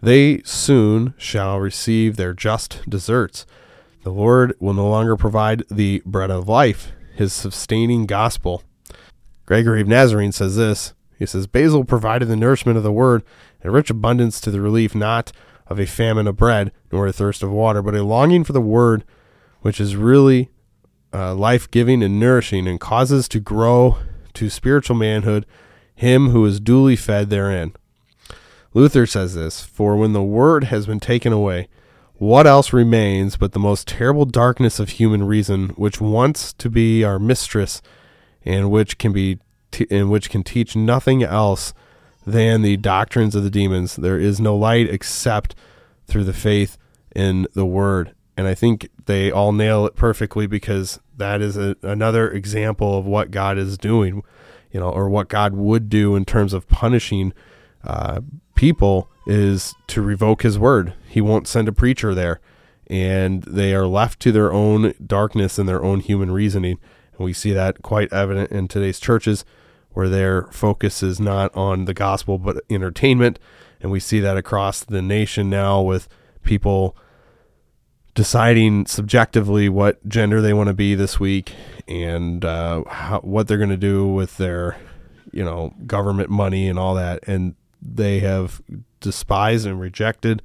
they 0.00 0.40
soon 0.42 1.14
shall 1.18 1.58
receive 1.58 2.16
their 2.16 2.32
just 2.32 2.88
deserts. 2.88 3.46
The 4.04 4.12
Lord 4.12 4.54
will 4.60 4.74
no 4.74 4.88
longer 4.88 5.16
provide 5.16 5.64
the 5.70 6.02
bread 6.06 6.30
of 6.30 6.48
life, 6.48 6.92
his 7.14 7.32
sustaining 7.32 8.06
gospel. 8.06 8.62
Gregory 9.44 9.80
of 9.80 9.88
Nazarene 9.88 10.32
says 10.32 10.56
this 10.56 10.94
he 11.18 11.26
says, 11.26 11.46
Basil 11.46 11.84
provided 11.84 12.26
the 12.28 12.36
nourishment 12.36 12.76
of 12.76 12.82
the 12.84 12.92
word 12.92 13.22
and 13.62 13.72
rich 13.72 13.90
abundance 13.90 14.40
to 14.40 14.50
the 14.50 14.60
relief 14.60 14.94
not 14.94 15.32
of 15.66 15.80
a 15.80 15.86
famine 15.86 16.26
of 16.26 16.36
bread, 16.36 16.72
nor 16.92 17.06
a 17.06 17.12
thirst 17.12 17.42
of 17.42 17.50
water, 17.50 17.82
but 17.82 17.94
a 17.94 18.04
longing 18.04 18.44
for 18.44 18.52
the 18.52 18.60
word, 18.60 19.04
which 19.62 19.80
is 19.80 19.96
really 19.96 20.50
uh, 21.12 21.34
life 21.34 21.70
giving 21.70 22.02
and 22.02 22.20
nourishing, 22.20 22.68
and 22.68 22.78
causes 22.78 23.28
to 23.28 23.40
grow 23.40 23.96
to 24.36 24.48
spiritual 24.48 24.96
manhood 24.96 25.44
him 25.96 26.28
who 26.28 26.44
is 26.44 26.60
duly 26.60 26.94
fed 26.94 27.30
therein. 27.30 27.72
Luther 28.74 29.06
says 29.06 29.34
this 29.34 29.62
For 29.62 29.96
when 29.96 30.12
the 30.12 30.22
word 30.22 30.64
has 30.64 30.86
been 30.86 31.00
taken 31.00 31.32
away, 31.32 31.68
what 32.14 32.46
else 32.46 32.72
remains 32.72 33.36
but 33.36 33.52
the 33.52 33.58
most 33.58 33.88
terrible 33.88 34.24
darkness 34.24 34.78
of 34.78 34.90
human 34.90 35.24
reason, 35.24 35.70
which 35.70 36.00
wants 36.00 36.52
to 36.54 36.70
be 36.70 37.02
our 37.02 37.18
mistress, 37.18 37.82
and 38.44 38.70
which 38.70 38.98
can 38.98 39.12
be 39.12 39.38
in 39.90 40.08
which 40.08 40.30
can 40.30 40.42
teach 40.42 40.76
nothing 40.76 41.22
else 41.22 41.74
than 42.26 42.62
the 42.62 42.76
doctrines 42.76 43.34
of 43.34 43.42
the 43.42 43.50
demons. 43.50 43.96
There 43.96 44.18
is 44.18 44.40
no 44.40 44.56
light 44.56 44.88
except 44.88 45.54
through 46.06 46.24
the 46.24 46.32
faith 46.32 46.78
in 47.14 47.46
the 47.54 47.66
word. 47.66 48.14
And 48.36 48.46
I 48.46 48.54
think 48.54 48.90
they 49.06 49.30
all 49.30 49.52
nail 49.52 49.86
it 49.86 49.96
perfectly 49.96 50.46
because 50.46 51.00
that 51.16 51.40
is 51.40 51.56
a, 51.56 51.76
another 51.82 52.30
example 52.30 52.98
of 52.98 53.06
what 53.06 53.30
God 53.30 53.56
is 53.56 53.78
doing, 53.78 54.22
you 54.70 54.80
know, 54.80 54.90
or 54.90 55.08
what 55.08 55.28
God 55.28 55.54
would 55.54 55.88
do 55.88 56.14
in 56.16 56.24
terms 56.24 56.52
of 56.52 56.68
punishing 56.68 57.32
uh, 57.82 58.20
people 58.54 59.10
is 59.26 59.74
to 59.86 60.02
revoke 60.02 60.42
his 60.42 60.58
word. 60.58 60.92
He 61.08 61.20
won't 61.20 61.48
send 61.48 61.68
a 61.68 61.72
preacher 61.72 62.14
there. 62.14 62.40
And 62.88 63.42
they 63.44 63.74
are 63.74 63.86
left 63.86 64.20
to 64.20 64.32
their 64.32 64.52
own 64.52 64.94
darkness 65.04 65.58
and 65.58 65.68
their 65.68 65.82
own 65.82 66.00
human 66.00 66.30
reasoning. 66.30 66.78
And 67.16 67.24
we 67.24 67.32
see 67.32 67.52
that 67.52 67.82
quite 67.82 68.12
evident 68.12 68.52
in 68.52 68.68
today's 68.68 69.00
churches 69.00 69.44
where 69.90 70.08
their 70.08 70.42
focus 70.52 71.02
is 71.02 71.18
not 71.18 71.54
on 71.56 71.86
the 71.86 71.94
gospel 71.94 72.38
but 72.38 72.62
entertainment. 72.68 73.38
And 73.80 73.90
we 73.90 73.98
see 73.98 74.20
that 74.20 74.36
across 74.36 74.84
the 74.84 75.02
nation 75.02 75.48
now 75.48 75.80
with 75.80 76.08
people 76.42 76.96
deciding 78.16 78.86
subjectively 78.86 79.68
what 79.68 80.06
gender 80.08 80.40
they 80.40 80.54
want 80.54 80.68
to 80.68 80.74
be 80.74 80.94
this 80.94 81.20
week 81.20 81.52
and 81.86 82.44
uh, 82.44 82.82
how, 82.88 83.20
what 83.20 83.46
they're 83.46 83.58
going 83.58 83.68
to 83.68 83.76
do 83.76 84.08
with 84.08 84.38
their, 84.38 84.76
you 85.32 85.44
know, 85.44 85.74
government 85.86 86.30
money 86.30 86.66
and 86.66 86.78
all 86.78 86.94
that. 86.94 87.20
And 87.28 87.54
they 87.80 88.20
have 88.20 88.62
despised 89.00 89.66
and 89.66 89.78
rejected 89.78 90.42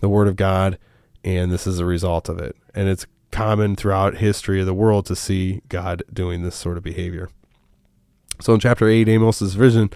the 0.00 0.08
word 0.08 0.28
of 0.28 0.36
God. 0.36 0.78
And 1.22 1.52
this 1.52 1.66
is 1.66 1.78
a 1.78 1.84
result 1.84 2.30
of 2.30 2.38
it. 2.38 2.56
And 2.74 2.88
it's 2.88 3.06
common 3.30 3.76
throughout 3.76 4.16
history 4.16 4.58
of 4.58 4.66
the 4.66 4.74
world 4.74 5.04
to 5.06 5.14
see 5.14 5.60
God 5.68 6.02
doing 6.10 6.42
this 6.42 6.56
sort 6.56 6.78
of 6.78 6.82
behavior. 6.82 7.28
So 8.40 8.54
in 8.54 8.60
chapter 8.60 8.88
8, 8.88 9.10
Amos's 9.10 9.54
vision 9.54 9.90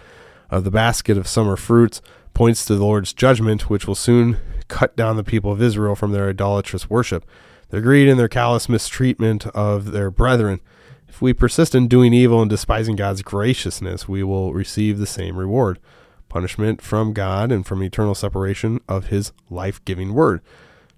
of 0.50 0.64
the 0.64 0.70
basket 0.70 1.16
of 1.16 1.26
summer 1.26 1.56
fruits 1.56 2.02
points 2.34 2.64
to 2.64 2.76
the 2.76 2.84
Lord's 2.84 3.12
judgment, 3.12 3.70
which 3.70 3.86
will 3.86 3.94
soon 3.94 4.38
cut 4.68 4.96
down 4.96 5.16
the 5.16 5.24
people 5.24 5.52
of 5.52 5.62
Israel 5.62 5.94
from 5.94 6.12
their 6.12 6.28
idolatrous 6.28 6.90
worship, 6.90 7.24
their 7.70 7.80
greed, 7.80 8.08
and 8.08 8.18
their 8.18 8.28
callous 8.28 8.68
mistreatment 8.68 9.46
of 9.48 9.92
their 9.92 10.10
brethren. 10.10 10.60
If 11.08 11.22
we 11.22 11.32
persist 11.32 11.74
in 11.74 11.86
doing 11.86 12.12
evil 12.12 12.40
and 12.40 12.50
despising 12.50 12.96
God's 12.96 13.22
graciousness, 13.22 14.08
we 14.08 14.22
will 14.22 14.52
receive 14.52 14.98
the 14.98 15.06
same 15.06 15.36
reward 15.36 15.78
punishment 16.28 16.82
from 16.82 17.12
God 17.12 17.52
and 17.52 17.64
from 17.64 17.80
eternal 17.80 18.16
separation 18.16 18.80
of 18.88 19.06
his 19.06 19.30
life 19.48 19.84
giving 19.84 20.12
word. 20.14 20.40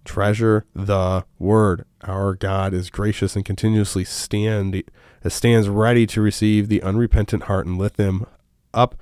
Treasure 0.02 0.64
the 0.74 1.26
word. 1.38 1.84
Our 2.04 2.34
God 2.34 2.72
is 2.72 2.88
gracious 2.88 3.36
and 3.36 3.44
continuously 3.44 4.02
stand 4.04 4.82
stands 5.28 5.68
ready 5.68 6.06
to 6.06 6.22
receive 6.22 6.68
the 6.68 6.82
unrepentant 6.82 7.42
heart 7.42 7.66
and 7.66 7.76
lift 7.76 7.98
them 7.98 8.24
up 8.72 8.94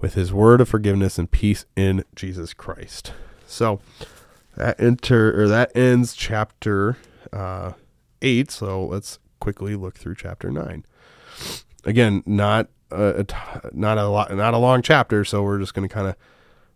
with 0.00 0.14
his 0.14 0.32
word 0.32 0.60
of 0.60 0.68
forgiveness 0.68 1.18
and 1.18 1.30
peace 1.30 1.66
in 1.76 2.04
Jesus 2.14 2.54
Christ. 2.54 3.12
So 3.46 3.80
that 4.56 4.80
enter 4.80 5.40
or 5.40 5.48
that 5.48 5.76
ends 5.76 6.14
chapter 6.14 6.96
uh, 7.32 7.72
eight. 8.22 8.50
So 8.50 8.84
let's 8.84 9.18
quickly 9.40 9.74
look 9.74 9.96
through 9.96 10.16
chapter 10.16 10.50
nine. 10.50 10.84
Again, 11.84 12.22
not 12.26 12.68
a, 12.90 13.24
not 13.72 13.98
a 13.98 14.08
lot, 14.08 14.34
not 14.34 14.54
a 14.54 14.58
long 14.58 14.82
chapter, 14.82 15.24
so 15.24 15.42
we're 15.42 15.58
just 15.58 15.74
going 15.74 15.88
to 15.88 15.94
kind 15.94 16.08
of 16.08 16.16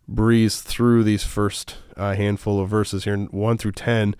breeze 0.08 0.61
through 0.61 1.04
these 1.04 1.24
first 1.24 1.76
uh, 1.96 2.14
handful 2.14 2.61
of 2.61 2.68
verses 2.68 3.04
here, 3.04 3.16
one 3.16 3.58
through 3.58 3.72
ten. 3.72 4.14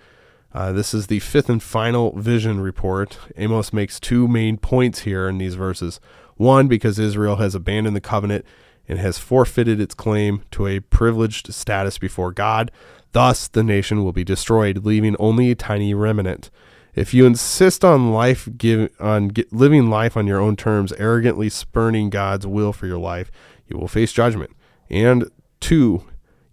Uh, 0.53 0.71
this 0.71 0.93
is 0.93 1.07
the 1.07 1.19
fifth 1.19 1.49
and 1.49 1.63
final 1.63 2.15
vision 2.17 2.59
report. 2.59 3.17
Amos 3.37 3.73
makes 3.73 3.99
two 3.99 4.27
main 4.27 4.57
points 4.57 4.99
here 4.99 5.27
in 5.27 5.39
these 5.39 5.55
verses. 5.55 5.99
One, 6.35 6.67
because 6.67 6.99
Israel 6.99 7.37
has 7.37 7.55
abandoned 7.55 7.95
the 7.95 8.01
covenant 8.01 8.45
and 8.87 8.99
has 8.99 9.17
forfeited 9.17 9.79
its 9.79 9.95
claim 9.95 10.43
to 10.51 10.67
a 10.67 10.79
privileged 10.79 11.53
status 11.53 11.97
before 11.97 12.31
God. 12.31 12.71
Thus, 13.11 13.47
the 13.47 13.63
nation 13.63 14.03
will 14.03 14.11
be 14.11 14.23
destroyed, 14.23 14.85
leaving 14.85 15.15
only 15.19 15.51
a 15.51 15.55
tiny 15.55 15.93
remnant. 15.93 16.49
If 16.95 17.13
you 17.13 17.25
insist 17.25 17.83
on 17.83 18.11
life 18.11 18.47
give, 18.57 18.89
on 18.99 19.29
get, 19.29 19.51
living 19.51 19.89
life 19.89 20.15
on 20.15 20.27
your 20.27 20.39
own 20.39 20.55
terms, 20.55 20.93
arrogantly 20.93 21.49
spurning 21.49 22.09
God's 22.09 22.45
will 22.45 22.73
for 22.73 22.85
your 22.85 22.99
life, 22.99 23.31
you 23.67 23.77
will 23.77 23.87
face 23.87 24.11
judgment. 24.11 24.51
And 24.89 25.25
two, 25.59 26.03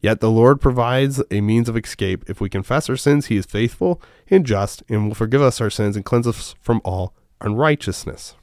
yet 0.00 0.20
the 0.20 0.30
Lord 0.30 0.60
provides 0.60 1.22
a 1.30 1.40
means 1.40 1.68
of 1.68 1.76
escape. 1.76 2.24
If 2.28 2.40
we 2.40 2.48
confess 2.48 2.88
our 2.88 2.96
sins, 2.96 3.26
he 3.26 3.36
is 3.36 3.44
faithful 3.44 4.00
and 4.28 4.46
just 4.46 4.82
and 4.88 5.08
will 5.08 5.14
forgive 5.14 5.42
us 5.42 5.60
our 5.60 5.70
sins 5.70 5.96
and 5.96 6.04
cleanse 6.04 6.26
us 6.26 6.54
from 6.60 6.80
all 6.84 7.14
unrighteousness. 7.40 8.34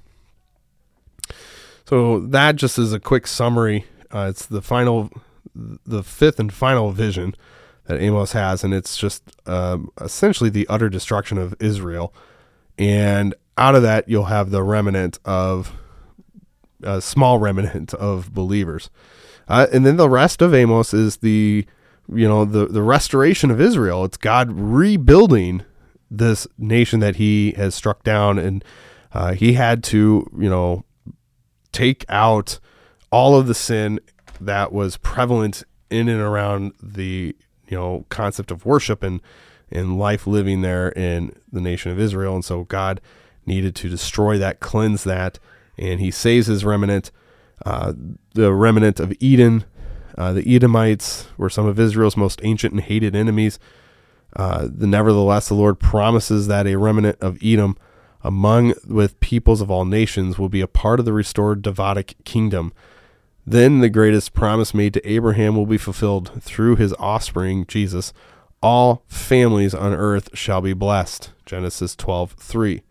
So 1.87 2.19
that 2.19 2.57
just 2.57 2.77
is 2.77 2.91
a 2.91 2.99
quick 2.99 3.25
summary. 3.27 3.85
Uh, 4.13 4.27
it's 4.29 4.45
the 4.45 4.61
final, 4.61 5.09
the 5.55 6.03
fifth 6.03 6.37
and 6.37 6.51
final 6.51 6.91
vision 6.91 7.33
that 7.85 8.01
Amos 8.01 8.33
has, 8.33 8.65
and 8.65 8.73
it's 8.73 8.97
just 8.97 9.23
um, 9.47 9.89
essentially 10.01 10.49
the 10.49 10.67
utter 10.67 10.89
destruction 10.89 11.37
of 11.37 11.55
Israel. 11.61 12.13
And 12.77 13.33
out 13.57 13.73
of 13.73 13.83
that, 13.83 14.09
you'll 14.09 14.25
have 14.25 14.51
the 14.51 14.63
remnant 14.63 15.19
of 15.23 15.71
a 16.83 17.01
small 17.01 17.39
remnant 17.39 17.93
of 17.93 18.33
believers, 18.33 18.89
uh, 19.47 19.67
and 19.71 19.85
then 19.85 19.95
the 19.95 20.09
rest 20.09 20.41
of 20.41 20.53
Amos 20.53 20.93
is 20.93 21.17
the 21.17 21.65
you 22.13 22.27
know 22.27 22.43
the 22.43 22.65
the 22.65 22.83
restoration 22.83 23.49
of 23.49 23.61
Israel. 23.61 24.03
It's 24.03 24.17
God 24.17 24.51
rebuilding 24.51 25.63
this 26.11 26.47
nation 26.57 26.99
that 26.99 27.15
He 27.15 27.53
has 27.53 27.73
struck 27.75 28.03
down, 28.03 28.37
and 28.37 28.65
uh, 29.13 29.35
He 29.35 29.53
had 29.53 29.85
to 29.85 30.29
you 30.37 30.49
know 30.49 30.83
take 31.77 32.03
out 32.09 32.59
all 33.11 33.39
of 33.39 33.45
the 33.45 33.53
sin 33.53 33.99
that 34.41 34.71
was 34.71 34.97
prevalent 34.97 35.61
in 35.91 36.09
and 36.09 36.19
around 36.19 36.73
the 36.81 37.35
you 37.67 37.77
know 37.77 38.03
concept 38.09 38.49
of 38.49 38.65
worship 38.65 39.03
and 39.03 39.21
and 39.69 39.99
life 39.99 40.25
living 40.25 40.61
there 40.61 40.89
in 40.89 41.31
the 41.51 41.61
nation 41.61 41.91
of 41.91 41.99
Israel 41.99 42.33
and 42.33 42.43
so 42.43 42.63
God 42.63 42.99
needed 43.45 43.75
to 43.75 43.89
destroy 43.89 44.39
that 44.39 44.59
cleanse 44.59 45.03
that 45.03 45.37
and 45.77 45.99
he 45.99 46.09
saves 46.09 46.47
his 46.47 46.65
remnant 46.65 47.11
uh, 47.63 47.93
the 48.33 48.51
remnant 48.53 48.99
of 48.99 49.13
Edom. 49.21 49.63
uh, 50.17 50.33
the 50.33 50.55
Edomites 50.55 51.27
were 51.37 51.49
some 51.49 51.67
of 51.67 51.79
Israel's 51.79 52.17
most 52.17 52.39
ancient 52.43 52.73
and 52.73 52.81
hated 52.81 53.15
enemies 53.15 53.59
uh, 54.35 54.67
the 54.67 54.87
nevertheless 54.87 55.47
the 55.47 55.53
Lord 55.53 55.79
promises 55.79 56.47
that 56.47 56.65
a 56.65 56.75
remnant 56.75 57.19
of 57.21 57.37
Edom 57.43 57.77
among 58.27 58.73
with 58.85 59.17
peoples 59.21 59.61
of 59.61 59.71
all 59.71 59.85
nations 59.85 60.37
will 60.37 60.49
be 60.49 60.59
a 60.59 60.67
part 60.67 60.99
of 60.99 61.05
the 61.05 61.13
restored 61.13 61.61
Davidic 61.61 62.15
kingdom. 62.25 62.73
Then 63.45 63.79
the 63.79 63.89
greatest 63.89 64.33
promise 64.33 64.73
made 64.73 64.93
to 64.95 65.09
Abraham 65.09 65.55
will 65.55 65.65
be 65.65 65.77
fulfilled 65.77 66.43
through 66.43 66.75
his 66.75 66.93
offspring, 66.99 67.65
Jesus. 67.67 68.11
All 68.61 69.05
families 69.07 69.73
on 69.73 69.93
earth 69.93 70.29
shall 70.33 70.59
be 70.59 70.73
blessed. 70.73 71.31
Genesis 71.45 71.95
12:3. 71.95 72.81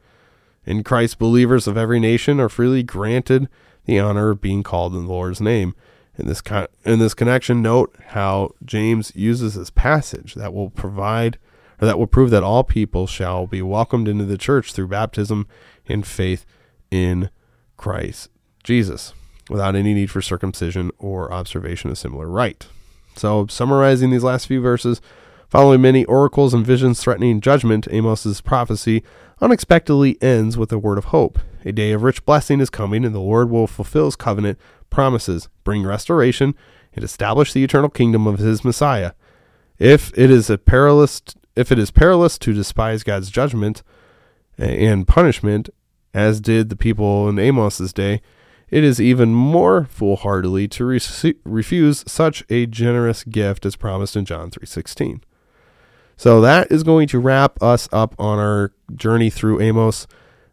In 0.65 0.83
Christ, 0.83 1.19
believers 1.19 1.69
of 1.69 1.77
every 1.77 2.01
nation 2.01 2.41
are 2.41 2.49
freely 2.49 2.83
granted 2.83 3.47
the 3.85 4.01
honor 4.01 4.31
of 4.31 4.41
being 4.41 4.63
called 4.63 4.95
in 4.95 5.05
the 5.05 5.13
Lord's 5.13 5.43
name. 5.43 5.75
In 6.19 6.27
this 6.29 6.41
con- 6.41 6.69
in 6.83 6.99
this 6.99 7.13
connection, 7.13 7.61
note 7.61 7.95
how 8.09 8.53
James 8.65 9.13
uses 9.15 9.55
this 9.55 9.69
passage 9.69 10.33
that 10.33 10.55
will 10.55 10.71
provide 10.71 11.37
or 11.81 11.87
that 11.87 11.99
will 11.99 12.07
prove 12.07 12.31
that 12.31 12.43
all 12.43 12.65
people 12.65 13.07
shall 13.07 13.47
be 13.47 13.63
welcomed 13.63 14.09
into 14.09 14.25
the 14.25 14.39
church 14.39 14.73
through 14.73 14.89
baptism 14.89 15.47
and 15.89 16.07
faith 16.07 16.47
in 16.91 17.31
Christ 17.77 18.31
Jesus, 18.67 19.15
without 19.49 19.77
any 19.77 19.95
need 19.95 20.11
for 20.11 20.21
circumcision 20.21 20.91
or 20.99 21.33
observation 21.33 21.89
of 21.89 21.97
similar 21.97 22.27
rite. 22.27 22.67
So, 23.15 23.47
summarizing 23.47 24.11
these 24.11 24.25
last 24.25 24.47
few 24.47 24.61
verses, 24.61 25.01
following 25.49 25.81
many 25.81 26.05
oracles 26.07 26.53
and 26.53 26.67
visions 26.67 27.01
threatening 27.01 27.41
judgment, 27.41 27.87
Amos's 27.87 28.41
prophecy 28.41 29.05
unexpectedly 29.41 30.21
ends 30.21 30.59
with 30.59 30.73
a 30.73 30.79
word 30.79 30.99
of 30.99 31.07
hope. 31.07 31.39
A 31.65 31.73
day 31.73 31.93
of 31.93 32.03
rich 32.03 32.25
blessing 32.25 32.61
is 32.61 32.71
coming, 32.71 33.05
and 33.05 33.15
the 33.15 33.21
Lord 33.21 33.49
will 33.49 33.69
fulfill 33.69 34.07
his 34.07 34.17
covenant 34.17 34.59
promises, 34.91 35.49
bring 35.63 35.85
restoration, 35.85 36.55
and 36.95 37.05
establish 37.05 37.53
the 37.53 37.63
eternal 37.63 37.89
kingdom 37.89 38.27
of 38.27 38.41
his 38.41 38.65
Messiah. 38.65 39.13
If 39.79 40.17
it 40.19 40.31
is 40.31 40.51
a 40.51 40.59
perilous 40.59 41.23
if 41.57 41.73
it 41.73 41.79
is 41.79 41.91
perilous 41.91 42.39
to 42.39 42.53
despise 42.53 43.03
God's 43.03 43.31
judgment 43.31 43.83
and 44.59 45.09
punishment, 45.09 45.71
as 46.15 46.41
did 46.41 46.69
the 46.69 46.77
people 46.77 47.29
in 47.29 47.39
Amos's 47.39 47.93
day, 47.93 48.21
it 48.69 48.85
is 48.85 49.01
even 49.01 49.33
more 49.33 49.85
foolhardily 49.85 50.67
to 50.69 50.85
re- 50.85 51.01
refuse 51.45 52.05
such 52.07 52.45
a 52.51 52.67
generous 52.67 53.25
gift 53.25 53.65
as 53.65 53.77
promised 53.77 54.17
in 54.17 54.25
John 54.25 54.51
3:16. 54.51 55.23
So 56.17 56.41
that 56.41 56.73
is 56.73 56.83
going 56.83 57.09
to 57.09 57.19
wrap 57.19 57.63
us 57.63 57.89
up 57.93 58.15
on 58.19 58.39
our 58.39 58.73
journey 58.95 59.31
through 59.31 59.61
Amos. 59.61 60.07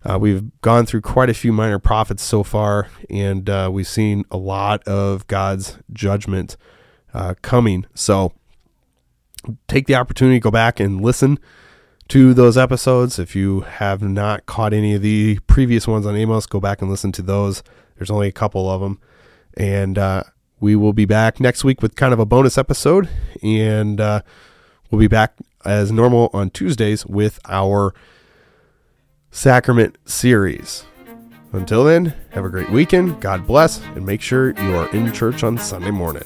Uh, 0.06 0.20
we've 0.20 0.44
gone 0.60 0.86
through 0.86 1.02
quite 1.02 1.30
a 1.30 1.34
few 1.34 1.54
minor 1.54 1.80
prophets 1.80 2.22
so 2.22 2.44
far, 2.44 2.90
and 3.10 3.50
uh, 3.50 3.70
we've 3.72 3.88
seen 3.88 4.26
a 4.30 4.38
lot 4.38 4.84
of 4.86 5.26
God's 5.28 5.78
judgment 5.94 6.58
uh, 7.14 7.36
coming. 7.42 7.86
So 7.96 8.34
take 9.68 9.88
the 9.88 9.96
opportunity 9.96 10.38
to 10.38 10.44
go 10.44 10.52
back 10.52 10.80
and 10.80 11.02
listen 11.02 11.40
to 12.10 12.34
those 12.34 12.58
episodes. 12.58 13.20
If 13.20 13.36
you 13.36 13.62
have 13.62 14.02
not 14.02 14.46
caught 14.46 14.74
any 14.74 14.94
of 14.96 15.02
the 15.02 15.40
previous 15.48 15.88
ones 15.88 16.06
on 16.06 16.16
Amos, 16.16 16.46
go 16.46 16.60
back 16.60 16.82
and 16.82 16.90
listen 16.90 17.12
to 17.14 17.22
those. 17.22 17.64
There's 17.96 18.12
only 18.12 18.28
a 18.28 18.34
couple 18.34 18.70
of 18.70 18.82
them. 18.82 19.00
And 19.56 19.98
uh, 19.98 20.24
we 20.60 20.76
will 20.76 20.94
be 20.94 21.06
back 21.06 21.40
next 21.40 21.64
week 21.64 21.82
with 21.82 21.96
kind 21.96 22.14
of 22.14 22.20
a 22.20 22.26
bonus 22.26 22.58
episode. 22.58 23.10
And 23.42 24.02
uh, 24.02 24.22
we'll 24.90 25.00
be 25.00 25.08
back 25.08 25.36
as 25.66 25.92
normal 25.92 26.30
on 26.34 26.50
Tuesdays 26.50 27.06
with 27.06 27.40
our 27.48 27.94
sacrament 29.32 29.98
series. 30.06 30.86
Until 31.52 31.84
then, 31.84 32.14
have 32.32 32.46
a 32.46 32.50
great 32.50 32.72
weekend. 32.72 33.22
God 33.22 33.46
bless, 33.46 33.80
and 33.96 34.06
make 34.06 34.22
sure 34.22 34.60
you 34.60 34.76
are 34.76 34.90
in 34.90 35.12
church 35.14 35.44
on 35.44 35.58
Sunday 35.58 35.92
morning. 35.92 36.26